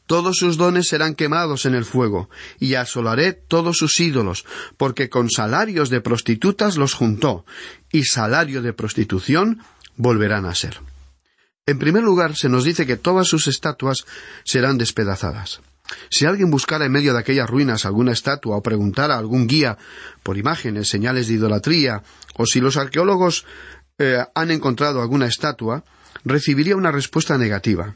todos 0.05 0.37
sus 0.37 0.57
dones 0.57 0.87
serán 0.87 1.15
quemados 1.15 1.65
en 1.65 1.75
el 1.75 1.85
fuego, 1.85 2.29
y 2.59 2.73
asolaré 2.73 3.33
todos 3.33 3.77
sus 3.77 3.99
ídolos, 3.99 4.45
porque 4.75 5.09
con 5.09 5.29
salarios 5.29 5.89
de 5.89 6.01
prostitutas 6.01 6.75
los 6.75 6.93
juntó, 6.93 7.45
y 7.91 8.03
salario 8.03 8.61
de 8.61 8.73
prostitución 8.73 9.61
volverán 9.95 10.45
a 10.45 10.55
ser. 10.55 10.81
En 11.65 11.79
primer 11.79 12.03
lugar, 12.03 12.35
se 12.35 12.49
nos 12.49 12.65
dice 12.65 12.85
que 12.85 12.97
todas 12.97 13.27
sus 13.27 13.47
estatuas 13.47 14.05
serán 14.43 14.77
despedazadas. 14.77 15.61
Si 16.09 16.25
alguien 16.25 16.51
buscara 16.51 16.85
en 16.85 16.91
medio 16.91 17.13
de 17.13 17.19
aquellas 17.19 17.49
ruinas 17.49 17.85
alguna 17.85 18.11
estatua 18.11 18.57
o 18.57 18.63
preguntara 18.63 19.15
a 19.15 19.19
algún 19.19 19.47
guía 19.47 19.77
por 20.23 20.37
imágenes, 20.37 20.89
señales 20.89 21.27
de 21.27 21.35
idolatría, 21.35 22.03
o 22.35 22.45
si 22.45 22.59
los 22.59 22.77
arqueólogos 22.77 23.45
eh, 23.97 24.17
han 24.33 24.51
encontrado 24.51 25.01
alguna 25.01 25.27
estatua, 25.27 25.83
recibiría 26.23 26.75
una 26.75 26.91
respuesta 26.91 27.37
negativa. 27.37 27.95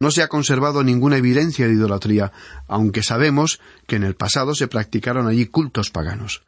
No 0.00 0.10
se 0.10 0.22
ha 0.22 0.28
conservado 0.28 0.82
ninguna 0.82 1.16
evidencia 1.16 1.66
de 1.66 1.74
idolatría, 1.74 2.32
aunque 2.68 3.02
sabemos 3.02 3.60
que 3.86 3.96
en 3.96 4.02
el 4.02 4.16
pasado 4.16 4.54
se 4.54 4.68
practicaron 4.68 5.26
allí 5.26 5.46
cultos 5.46 5.90
paganos. 5.90 6.42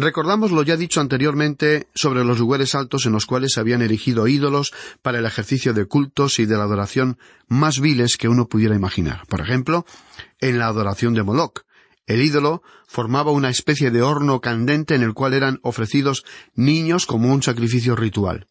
Recordamos 0.00 0.50
lo 0.50 0.62
ya 0.62 0.78
dicho 0.78 1.02
anteriormente 1.02 1.86
sobre 1.94 2.24
los 2.24 2.38
lugares 2.38 2.74
altos 2.74 3.04
en 3.04 3.12
los 3.12 3.26
cuales 3.26 3.52
se 3.52 3.60
habían 3.60 3.82
erigido 3.82 4.28
ídolos 4.28 4.72
para 5.02 5.18
el 5.18 5.26
ejercicio 5.26 5.74
de 5.74 5.84
cultos 5.84 6.38
y 6.38 6.46
de 6.46 6.56
la 6.56 6.62
adoración 6.62 7.18
más 7.48 7.80
viles 7.80 8.16
que 8.16 8.26
uno 8.26 8.48
pudiera 8.48 8.74
imaginar. 8.74 9.26
Por 9.26 9.42
ejemplo, 9.42 9.84
en 10.40 10.58
la 10.58 10.68
adoración 10.68 11.12
de 11.12 11.22
Moloch. 11.22 11.66
El 12.06 12.22
ídolo 12.22 12.62
formaba 12.88 13.30
una 13.30 13.50
especie 13.50 13.90
de 13.90 14.00
horno 14.00 14.40
candente 14.40 14.94
en 14.94 15.02
el 15.02 15.12
cual 15.12 15.34
eran 15.34 15.60
ofrecidos 15.62 16.24
niños 16.54 17.04
como 17.04 17.30
un 17.30 17.42
sacrificio 17.42 17.94
ritual. 17.94 18.46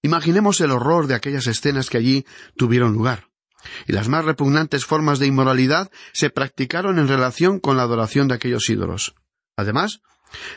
Imaginemos 0.00 0.60
el 0.60 0.70
horror 0.70 1.08
de 1.08 1.16
aquellas 1.16 1.48
escenas 1.48 1.90
que 1.90 1.98
allí 1.98 2.24
tuvieron 2.56 2.92
lugar. 2.92 3.30
Y 3.88 3.94
las 3.94 4.08
más 4.08 4.24
repugnantes 4.24 4.84
formas 4.84 5.18
de 5.18 5.26
inmoralidad 5.26 5.90
se 6.12 6.30
practicaron 6.30 7.00
en 7.00 7.08
relación 7.08 7.58
con 7.58 7.76
la 7.76 7.82
adoración 7.82 8.28
de 8.28 8.34
aquellos 8.34 8.70
ídolos. 8.70 9.16
Además, 9.56 10.00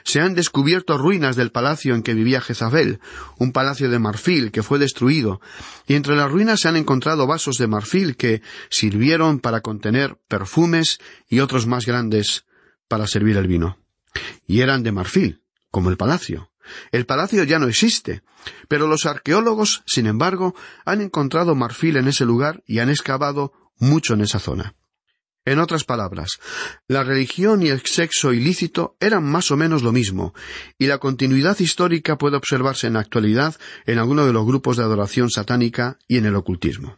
se 0.03 0.21
han 0.21 0.35
descubierto 0.35 0.97
ruinas 0.97 1.35
del 1.35 1.51
palacio 1.51 1.95
en 1.95 2.03
que 2.03 2.13
vivía 2.13 2.41
Jezabel, 2.41 2.99
un 3.37 3.51
palacio 3.51 3.89
de 3.89 3.99
marfil 3.99 4.51
que 4.51 4.63
fue 4.63 4.79
destruido, 4.79 5.41
y 5.87 5.95
entre 5.95 6.15
las 6.15 6.31
ruinas 6.31 6.59
se 6.61 6.67
han 6.67 6.77
encontrado 6.77 7.27
vasos 7.27 7.57
de 7.57 7.67
marfil 7.67 8.15
que 8.15 8.41
sirvieron 8.69 9.39
para 9.39 9.61
contener 9.61 10.17
perfumes 10.27 10.99
y 11.29 11.39
otros 11.39 11.67
más 11.67 11.85
grandes 11.85 12.45
para 12.87 13.07
servir 13.07 13.37
el 13.37 13.47
vino. 13.47 13.77
Y 14.47 14.61
eran 14.61 14.83
de 14.83 14.91
marfil, 14.91 15.41
como 15.71 15.89
el 15.89 15.97
palacio. 15.97 16.51
El 16.91 17.05
palacio 17.05 17.43
ya 17.43 17.59
no 17.59 17.67
existe, 17.67 18.23
pero 18.67 18.87
los 18.87 19.05
arqueólogos, 19.05 19.83
sin 19.85 20.05
embargo, 20.05 20.55
han 20.85 21.01
encontrado 21.01 21.55
marfil 21.55 21.97
en 21.97 22.07
ese 22.07 22.25
lugar 22.25 22.63
y 22.65 22.79
han 22.79 22.89
excavado 22.89 23.53
mucho 23.77 24.13
en 24.13 24.21
esa 24.21 24.39
zona. 24.39 24.75
En 25.47 25.59
otras 25.59 25.85
palabras, 25.85 26.39
la 26.89 27.05
religión 27.05 27.63
y 27.63 27.69
el 27.69 27.81
sexo 27.85 28.33
ilícito 28.33 28.97
eran 28.99 29.23
más 29.23 29.49
o 29.49 29.55
menos 29.55 29.81
lo 29.81 29.93
mismo, 29.93 30.33
y 30.77 30.87
la 30.87 30.97
continuidad 30.97 31.57
histórica 31.61 32.17
puede 32.17 32.35
observarse 32.35 32.87
en 32.87 32.95
la 32.95 32.99
actualidad 32.99 33.55
en 33.85 33.97
alguno 33.97 34.25
de 34.25 34.33
los 34.33 34.45
grupos 34.45 34.75
de 34.75 34.83
adoración 34.83 35.29
satánica 35.29 35.99
y 36.05 36.17
en 36.17 36.25
el 36.25 36.35
ocultismo. 36.35 36.97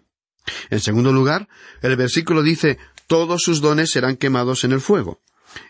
En 0.72 0.80
segundo 0.80 1.14
lugar, 1.14 1.48
el 1.84 1.96
versículo 1.96 2.42
dice 2.42 2.80
todos 3.06 3.44
sus 3.44 3.62
dones 3.62 3.92
serán 3.92 4.16
quemados 4.16 4.64
en 4.64 4.72
el 4.72 4.82
fuego. 4.82 5.22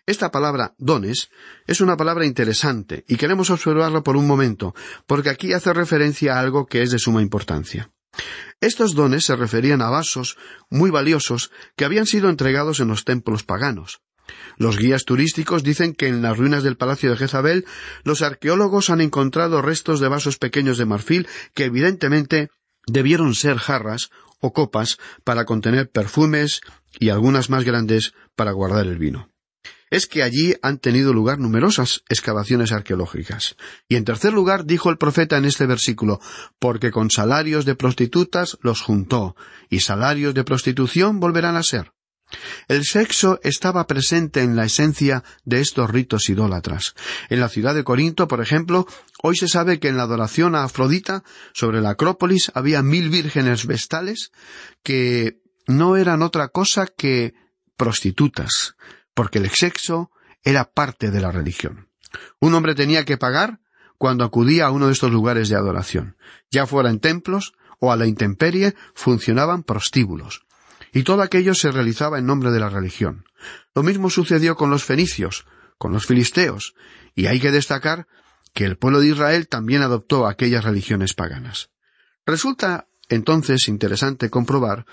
Esta 0.06 0.32
palabra 0.32 0.74
dones 0.78 1.32
es 1.68 1.82
una 1.82 1.98
palabra 1.98 2.26
interesante 2.26 3.04
y 3.10 3.18
queremos 3.18 3.50
observarla 3.50 4.04
por 4.04 4.15
un 4.15 4.26
momento, 4.26 4.74
porque 5.06 5.30
aquí 5.30 5.52
hace 5.52 5.74
referencia 5.74 6.36
a 6.38 6.39
algo 6.39 6.65
que 6.65 6.82
es 6.82 6.92
de 6.92 7.00
suma 7.00 7.22
importancia. 7.22 7.92
Estos 8.62 8.93
dones 8.93 9.26
se 9.26 9.36
referían 9.36 9.82
a 9.82 9.89
vasos 9.89 10.38
muy 10.69 10.91
valiosos 10.91 11.52
que 11.76 11.86
habían 11.86 12.06
sido 12.06 12.30
entregados 12.30 12.80
en 12.80 12.89
los 12.89 13.06
templos 13.06 13.43
paganos. 13.43 14.02
Los 14.58 14.78
guías 14.78 15.06
turísticos 15.06 15.63
dicen 15.63 15.93
que 15.93 16.08
en 16.08 16.22
las 16.22 16.38
ruinas 16.38 16.63
del 16.63 16.78
palacio 16.78 17.10
de 17.10 17.17
Jezabel 17.17 17.65
los 18.04 18.22
arqueólogos 18.22 18.89
han 18.89 19.02
encontrado 19.02 19.62
restos 19.62 20.00
de 20.00 20.08
vasos 20.08 20.38
pequeños 20.38 20.78
de 20.78 20.86
marfil 20.86 21.28
que 21.54 21.65
evidentemente 21.65 22.50
debieron 22.86 23.34
ser 23.34 23.58
jarras 23.58 24.10
o 24.39 24.54
copas 24.54 24.98
para 25.24 25.45
contener 25.45 25.89
perfumes 25.89 26.62
y 27.00 27.10
algunas 27.10 27.50
más 27.50 27.63
grandes 27.63 28.13
para 28.36 28.52
guardar 28.52 28.88
el 28.88 28.98
vino. 28.98 29.29
Es 29.89 30.06
que 30.06 30.22
allí 30.22 30.56
han 30.62 30.78
tenido 30.78 31.13
lugar 31.13 31.39
numerosas 31.39 32.04
excavaciones 32.10 32.72
arqueológicas. 32.72 33.56
Y 33.88 33.95
en 33.95 34.06
tercer 34.06 34.34
lugar 34.34 34.65
dijo 34.65 34.89
el 34.89 34.98
profeta 34.98 35.38
en 35.38 35.45
este 35.45 35.65
versículo, 35.65 36.19
porque 36.60 36.91
con 36.91 37.10
salarios 37.10 37.65
de 37.65 37.76
prostitutas 37.76 38.58
los 38.62 38.82
juntó, 38.82 39.36
y 39.69 39.80
salarios 39.80 40.34
de 40.34 40.43
prostitución 40.43 41.19
volverán 41.19 41.56
a 41.56 41.63
ser. 41.63 41.91
El 42.67 42.86
sexo 42.86 43.39
estaba 43.43 43.88
presente 43.88 44.41
en 44.41 44.56
la 44.56 44.65
esencia 44.65 45.24
de 45.45 45.62
estos 45.62 45.89
ritos 45.89 46.30
idólatras. 46.30 46.93
En 47.30 47.39
la 47.39 47.50
ciudad 47.50 47.74
de 47.74 47.84
Corinto, 47.84 48.28
por 48.28 48.41
ejemplo, 48.41 48.86
hoy 49.24 49.36
se 49.36 49.48
sabe 49.48 49.80
que 49.80 49.88
en 49.88 49.98
la 49.98 50.04
adoración 50.04 50.56
a 50.56 50.63
Afrodita, 50.63 51.24
sobre 51.54 51.82
la 51.82 51.91
Acrópolis, 51.91 52.52
había 52.54 52.84
mil 52.84 53.10
vírgenes 53.10 53.65
vestales 53.65 54.32
que 54.84 55.41
no 55.67 55.98
eran 55.98 56.22
otra 56.22 56.50
cosa 56.50 56.86
que 56.86 57.34
prostitutas, 57.76 58.76
porque 59.19 59.39
el 59.39 59.49
sexo 59.49 60.12
era 60.43 60.71
parte 60.71 61.12
de 61.12 61.19
la 61.19 61.29
religión. 61.29 61.89
Un 62.39 62.53
hombre 62.53 62.73
tenía 62.73 63.03
que 63.03 63.17
pagar 63.17 63.60
cuando 63.97 64.23
acudía 64.23 64.67
a 64.67 64.71
uno 64.71 64.88
de 64.88 64.93
estos 64.93 65.12
lugares 65.12 65.49
de 65.49 65.58
adoración. 65.58 66.15
Ya 66.49 66.65
fuera 66.65 66.89
en 66.89 67.01
templos 67.01 67.51
o 67.82 67.91
a 67.91 67.97
la 67.97 68.08
intemperie, 68.08 68.75
funcionaban 68.95 69.63
prostíbulos 69.63 70.45
y 70.93 71.03
todo 71.03 71.21
aquello 71.21 71.53
se 71.53 71.69
realizaba 71.69 72.17
en 72.17 72.27
nombre 72.27 72.49
de 72.49 72.62
la 72.62 72.69
religión. 72.69 73.25
Lo 73.75 73.84
mismo 73.84 74.10
sucedió 74.10 74.55
con 74.55 74.69
los 74.69 74.86
fenicios, 74.86 75.45
con 75.77 75.91
los 75.91 76.05
filisteos, 76.05 76.73
y 77.13 77.25
hay 77.25 77.41
que 77.41 77.51
destacar 77.51 78.08
que 78.53 78.63
el 78.63 78.77
pueblo 78.77 79.01
de 79.01 79.10
Israel 79.10 79.49
también 79.49 79.82
adoptó 79.82 80.27
aquellas 80.27 80.63
religiones 80.63 81.13
paganas. 81.13 81.71
Resulta 82.25 82.88
entonces 83.10 83.67
interesante 83.67 84.30
comprobar 84.30 84.86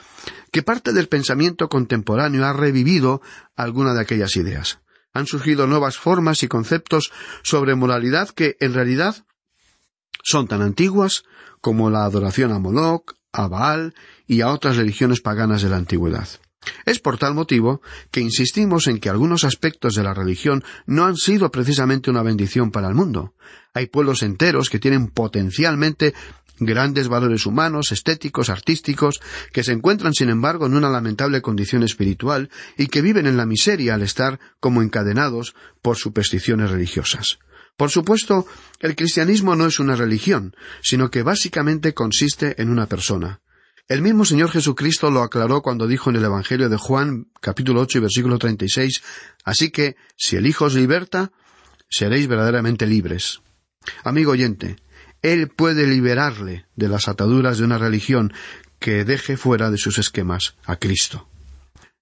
que 0.51 0.63
parte 0.63 0.93
del 0.93 1.09
pensamiento 1.09 1.69
contemporáneo 1.69 2.45
ha 2.45 2.53
revivido 2.53 3.21
alguna 3.55 3.95
de 3.95 4.01
aquellas 4.01 4.37
ideas. 4.37 4.81
Han 5.13 5.27
surgido 5.27 5.67
nuevas 5.67 5.97
formas 5.97 6.43
y 6.43 6.49
conceptos 6.49 7.11
sobre 7.43 7.75
moralidad 7.75 8.31
que, 8.31 8.57
en 8.61 8.75
realidad, 8.75 9.25
son 10.23 10.49
tan 10.49 10.63
antiguas 10.63 11.25
como 11.61 11.91
la 11.91 12.05
adoración 12.05 12.53
a 12.53 12.59
Moloch, 12.59 13.15
a 13.33 13.49
Baal 13.49 13.95
y 14.27 14.41
a 14.41 14.49
otras 14.49 14.77
religiones 14.77 15.21
paganas 15.21 15.63
de 15.63 15.71
la 15.71 15.77
antigüedad. 15.77 16.29
Es 16.85 16.99
por 16.99 17.19
tal 17.19 17.35
motivo 17.35 17.81
que 18.11 18.21
insistimos 18.21 18.89
en 18.89 18.99
que 18.99 19.09
algunos 19.09 19.45
aspectos 19.45 19.95
de 19.95 20.03
la 20.03 20.15
religión 20.15 20.65
no 20.87 21.05
han 21.05 21.17
sido 21.17 21.51
precisamente 21.51 22.11
una 22.11 22.23
bendición 22.23 22.71
para 22.71 22.89
el 22.89 22.95
mundo. 22.95 23.35
Hay 23.73 23.87
pueblos 23.87 24.23
enteros 24.23 24.69
que 24.69 24.79
tienen 24.79 25.09
potencialmente 25.09 26.15
grandes 26.59 27.09
valores 27.09 27.47
humanos, 27.47 27.93
estéticos, 27.93 28.49
artísticos, 28.49 29.21
que 29.53 29.63
se 29.63 29.73
encuentran, 29.73 30.15
sin 30.15 30.29
embargo, 30.29 30.67
en 30.67 30.75
una 30.75 30.91
lamentable 30.91 31.43
condición 31.43 31.83
espiritual 31.83 32.51
y 32.77 32.87
que 32.87 33.03
viven 33.03 33.27
en 33.27 33.37
la 33.37 33.47
miseria 33.47 33.95
al 33.95 34.03
estar 34.03 34.41
como 34.61 34.83
encadenados 34.83 35.55
por 35.83 35.97
supersticiones 35.97 36.71
religiosas. 36.71 37.39
Por 37.77 37.91
supuesto, 37.91 38.47
el 38.81 38.97
cristianismo 38.97 39.55
no 39.55 39.67
es 39.67 39.79
una 39.79 39.97
religión, 39.97 40.55
sino 40.83 41.11
que 41.11 41.23
básicamente 41.23 41.93
consiste 41.93 42.61
en 42.61 42.71
una 42.71 42.87
persona. 42.87 43.41
El 43.89 44.03
mismo 44.03 44.25
Señor 44.25 44.51
Jesucristo 44.51 45.11
lo 45.11 45.23
aclaró 45.23 45.63
cuando 45.63 45.87
dijo 45.87 46.11
en 46.11 46.17
el 46.17 46.25
Evangelio 46.25 46.69
de 46.69 46.77
Juan, 46.77 47.27
capítulo 47.41 47.83
ocho 47.83 47.99
y 47.99 48.01
versículo 48.01 48.39
treinta 48.39 48.65
y 48.65 48.69
seis, 48.69 49.03
Así 49.45 49.71
que, 49.71 49.95
si 50.17 50.35
el 50.35 50.47
Hijo 50.47 50.65
os 50.65 50.75
liberta, 50.75 51.31
seréis 51.89 52.27
verdaderamente 52.27 52.85
libres. 52.87 53.43
Amigo 54.03 54.33
oyente, 54.33 54.77
Él 55.27 55.49
puede 55.49 55.89
liberarle 55.89 56.67
de 56.77 56.89
las 56.89 57.09
ataduras 57.09 57.59
de 57.59 57.65
una 57.65 57.79
religión 57.79 58.33
que 58.79 59.05
deje 59.05 59.37
fuera 59.37 59.73
de 59.73 59.77
sus 59.77 59.99
esquemas 59.99 60.55
a 60.65 60.77
Cristo. 60.77 61.27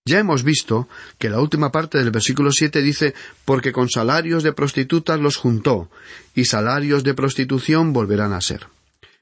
Ya 0.04 0.18
hemos 0.18 0.42
visto 0.42 0.90
que 1.16 1.30
la 1.30 1.40
última 1.40 1.72
parte 1.72 1.96
del 1.96 2.10
versículo 2.10 2.52
siete 2.52 2.82
dice 2.82 3.14
porque 3.46 3.72
con 3.72 3.88
salarios 3.88 4.42
de 4.42 4.52
prostitutas 4.52 5.18
los 5.18 5.38
juntó, 5.38 5.90
y 6.34 6.44
salarios 6.44 7.02
de 7.02 7.14
prostitución 7.14 7.94
volverán 7.94 8.34
a 8.34 8.42
ser. 8.42 8.66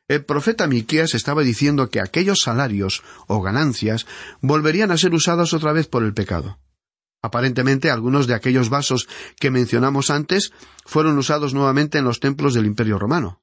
El 0.09 0.25
profeta 0.25 0.67
Miqueas 0.67 1.15
estaba 1.15 1.43
diciendo 1.43 1.89
que 1.89 2.01
aquellos 2.01 2.41
salarios 2.41 3.05
o 3.29 3.41
ganancias 3.41 4.09
volverían 4.41 4.91
a 4.91 4.99
ser 4.99 5.15
usados 5.15 5.55
otra 5.55 5.73
vez 5.73 5.87
por 5.87 6.03
el 6.03 6.13
pecado. 6.13 6.59
Aparentemente 7.23 7.89
algunos 7.89 8.27
de 8.27 8.35
aquellos 8.35 8.69
vasos 8.69 9.07
que 9.39 9.53
mencionamos 9.53 10.11
antes 10.11 10.53
fueron 10.85 11.17
usados 11.19 11.55
nuevamente 11.55 11.99
en 11.99 12.05
los 12.05 12.19
templos 12.19 12.53
del 12.53 12.67
Imperio 12.67 12.99
romano. 12.99 13.42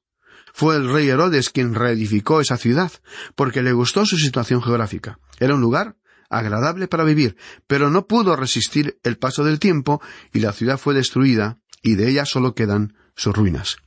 Fue 0.52 0.76
el 0.76 0.92
rey 0.92 1.08
Herodes 1.08 1.50
quien 1.50 1.74
reedificó 1.74 2.40
esa 2.40 2.56
ciudad, 2.56 2.92
porque 3.34 3.62
le 3.62 3.72
gustó 3.72 4.04
su 4.06 4.16
situación 4.16 4.62
geográfica. 4.62 5.18
Era 5.38 5.54
un 5.54 5.60
lugar 5.60 5.96
agradable 6.28 6.88
para 6.88 7.04
vivir, 7.04 7.36
pero 7.66 7.90
no 7.90 8.06
pudo 8.06 8.36
resistir 8.36 8.98
el 9.02 9.18
paso 9.18 9.44
del 9.44 9.58
tiempo 9.58 10.00
y 10.32 10.40
la 10.40 10.52
ciudad 10.52 10.78
fue 10.78 10.94
destruida 10.94 11.58
y 11.82 11.96
de 11.96 12.08
ella 12.08 12.24
solo 12.24 12.54
quedan 12.54 12.94
sus 13.16 13.34
ruinas. 13.34 13.78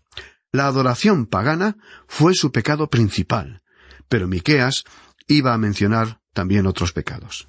La 0.52 0.68
adoración 0.68 1.26
pagana 1.26 1.78
fue 2.08 2.36
su 2.36 2.52
pecado 2.52 2.90
principal, 2.90 3.62
pero 4.10 4.28
Miqueas 4.28 4.84
iba 5.28 5.54
a 5.54 5.58
mencionar 5.58 6.20
también 6.34 6.68
otros 6.68 6.92
pecados. 6.92 7.48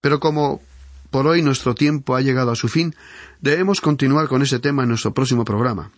Pero 0.00 0.20
como 0.20 0.62
por 1.10 1.26
hoy 1.26 1.42
nuestro 1.42 1.74
tiempo 1.74 2.16
ha 2.16 2.22
llegado 2.22 2.50
a 2.50 2.56
su 2.56 2.68
fin, 2.68 2.94
debemos 3.40 3.80
continuar 3.80 4.28
con 4.28 4.40
ese 4.40 4.60
tema 4.60 4.82
en 4.84 4.88
nuestro 4.88 5.12
próximo 5.12 5.44
programa. 5.44 5.90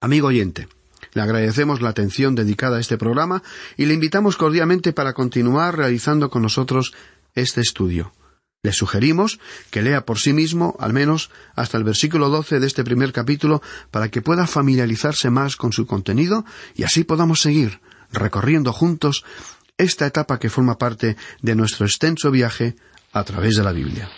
Amigo 0.00 0.28
oyente, 0.28 0.68
le 1.12 1.22
agradecemos 1.22 1.80
la 1.80 1.90
atención 1.90 2.34
dedicada 2.34 2.76
a 2.76 2.80
este 2.80 2.98
programa 2.98 3.42
y 3.76 3.86
le 3.86 3.94
invitamos 3.94 4.36
cordialmente 4.36 4.92
para 4.92 5.12
continuar 5.12 5.76
realizando 5.76 6.30
con 6.30 6.42
nosotros 6.42 6.92
este 7.34 7.60
estudio. 7.60 8.12
Le 8.62 8.72
sugerimos 8.72 9.38
que 9.70 9.82
lea 9.82 10.04
por 10.04 10.18
sí 10.18 10.32
mismo, 10.32 10.76
al 10.80 10.92
menos, 10.92 11.30
hasta 11.54 11.78
el 11.78 11.84
versículo 11.84 12.28
doce 12.28 12.58
de 12.58 12.66
este 12.66 12.82
primer 12.82 13.12
capítulo, 13.12 13.62
para 13.92 14.08
que 14.08 14.20
pueda 14.20 14.46
familiarizarse 14.46 15.30
más 15.30 15.56
con 15.56 15.72
su 15.72 15.86
contenido 15.86 16.44
y 16.74 16.82
así 16.82 17.04
podamos 17.04 17.40
seguir 17.40 17.80
recorriendo 18.10 18.72
juntos 18.72 19.24
esta 19.76 20.06
etapa 20.06 20.40
que 20.40 20.50
forma 20.50 20.76
parte 20.76 21.16
de 21.40 21.54
nuestro 21.54 21.86
extenso 21.86 22.32
viaje 22.32 22.74
a 23.12 23.22
través 23.22 23.54
de 23.54 23.62
la 23.62 23.72
Biblia. 23.72 24.10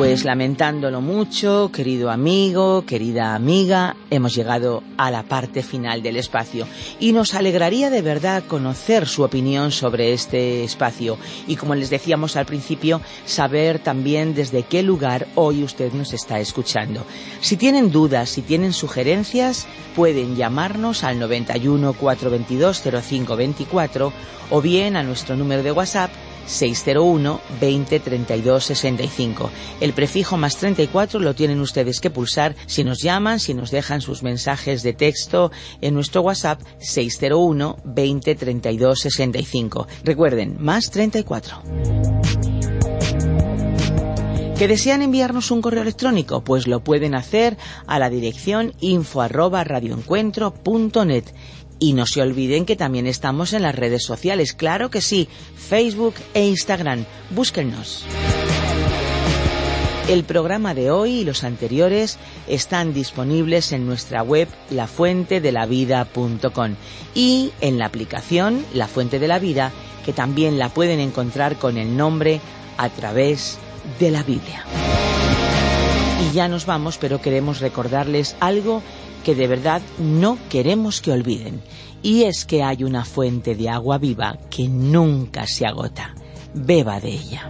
Pues 0.00 0.24
lamentándolo 0.24 1.02
mucho, 1.02 1.70
querido 1.70 2.10
amigo, 2.10 2.86
querida 2.86 3.34
amiga, 3.34 3.96
hemos 4.08 4.34
llegado 4.34 4.82
a 4.96 5.10
la 5.10 5.24
parte 5.24 5.62
final 5.62 6.02
del 6.02 6.16
espacio 6.16 6.66
y 6.98 7.12
nos 7.12 7.34
alegraría 7.34 7.90
de 7.90 8.00
verdad 8.00 8.42
conocer 8.48 9.06
su 9.06 9.24
opinión 9.24 9.70
sobre 9.70 10.14
este 10.14 10.64
espacio 10.64 11.18
y 11.46 11.56
como 11.56 11.74
les 11.74 11.90
decíamos 11.90 12.36
al 12.36 12.46
principio, 12.46 13.02
saber 13.26 13.78
también 13.78 14.34
desde 14.34 14.62
qué 14.62 14.82
lugar 14.82 15.28
hoy 15.34 15.62
usted 15.62 15.92
nos 15.92 16.14
está 16.14 16.40
escuchando. 16.40 17.04
Si 17.42 17.58
tienen 17.58 17.92
dudas, 17.92 18.30
si 18.30 18.40
tienen 18.40 18.72
sugerencias, 18.72 19.66
pueden 19.94 20.34
llamarnos 20.34 21.04
al 21.04 21.18
91 21.18 21.92
422 21.92 22.82
0524 23.02 24.12
o 24.48 24.62
bien 24.62 24.96
a 24.96 25.02
nuestro 25.02 25.36
número 25.36 25.62
de 25.62 25.72
WhatsApp 25.72 26.10
601 26.46 27.40
20 27.60 28.00
32 28.00 28.64
65. 28.64 29.50
El 29.80 29.92
prefijo 29.92 30.36
más 30.36 30.56
34 30.56 31.20
lo 31.20 31.34
tienen 31.34 31.60
ustedes 31.60 32.00
que 32.00 32.10
pulsar 32.10 32.54
si 32.66 32.84
nos 32.84 33.02
llaman, 33.02 33.40
si 33.40 33.54
nos 33.54 33.70
dejan 33.70 34.00
sus 34.00 34.22
mensajes 34.22 34.82
de 34.82 34.92
texto 34.92 35.50
en 35.80 35.94
nuestro 35.94 36.22
WhatsApp 36.22 36.60
601 36.78 37.78
20 37.84 38.34
32 38.34 39.00
65. 39.00 39.86
Recuerden, 40.04 40.56
más 40.58 40.90
34. 40.90 41.62
¿Que 44.60 44.68
desean 44.68 45.00
enviarnos 45.00 45.50
un 45.50 45.62
correo 45.62 45.80
electrónico? 45.80 46.42
Pues 46.44 46.66
lo 46.66 46.84
pueden 46.84 47.14
hacer 47.14 47.56
a 47.86 47.98
la 47.98 48.10
dirección 48.10 48.74
info 48.80 49.22
arroba 49.22 49.64
radioencuentro.net 49.64 51.24
y 51.80 51.94
no 51.94 52.06
se 52.06 52.22
olviden 52.22 52.66
que 52.66 52.76
también 52.76 53.08
estamos 53.08 53.54
en 53.54 53.62
las 53.62 53.74
redes 53.74 54.04
sociales, 54.04 54.52
claro 54.52 54.90
que 54.90 55.00
sí, 55.00 55.26
Facebook 55.56 56.14
e 56.34 56.46
Instagram. 56.46 57.06
Búsquennos. 57.30 58.04
El 60.08 60.24
programa 60.24 60.74
de 60.74 60.90
hoy 60.90 61.20
y 61.20 61.24
los 61.24 61.44
anteriores 61.44 62.18
están 62.48 62.92
disponibles 62.92 63.72
en 63.72 63.86
nuestra 63.86 64.22
web 64.22 64.48
lafuentedelavida.com 64.70 66.74
y 67.14 67.52
en 67.60 67.78
la 67.78 67.86
aplicación 67.86 68.66
La 68.74 68.88
Fuente 68.88 69.20
de 69.20 69.28
la 69.28 69.38
Vida, 69.38 69.70
que 70.04 70.12
también 70.12 70.58
la 70.58 70.68
pueden 70.68 71.00
encontrar 71.00 71.56
con 71.56 71.78
el 71.78 71.96
nombre 71.96 72.40
a 72.76 72.88
través 72.88 73.58
de 74.00 74.10
la 74.10 74.24
Biblia. 74.24 74.64
Y 76.28 76.34
ya 76.34 76.48
nos 76.48 76.66
vamos, 76.66 76.98
pero 76.98 77.22
queremos 77.22 77.60
recordarles 77.60 78.34
algo 78.40 78.82
que 79.24 79.34
de 79.34 79.46
verdad 79.46 79.82
no 79.98 80.38
queremos 80.48 81.00
que 81.00 81.12
olviden, 81.12 81.60
y 82.02 82.24
es 82.24 82.44
que 82.44 82.62
hay 82.62 82.84
una 82.84 83.04
fuente 83.04 83.54
de 83.54 83.68
agua 83.68 83.98
viva 83.98 84.38
que 84.50 84.68
nunca 84.68 85.46
se 85.46 85.66
agota. 85.66 86.14
Beba 86.54 87.00
de 87.00 87.08
ella. 87.10 87.48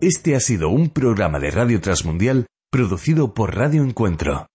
Este 0.00 0.36
ha 0.36 0.40
sido 0.40 0.68
un 0.68 0.90
programa 0.90 1.38
de 1.38 1.50
Radio 1.50 1.80
Transmundial 1.80 2.46
producido 2.70 3.32
por 3.32 3.56
Radio 3.56 3.82
Encuentro, 3.82 4.48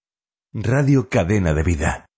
Radio 0.53 1.09
Cadena 1.09 1.53
de 1.53 1.63
Vida. 1.63 2.08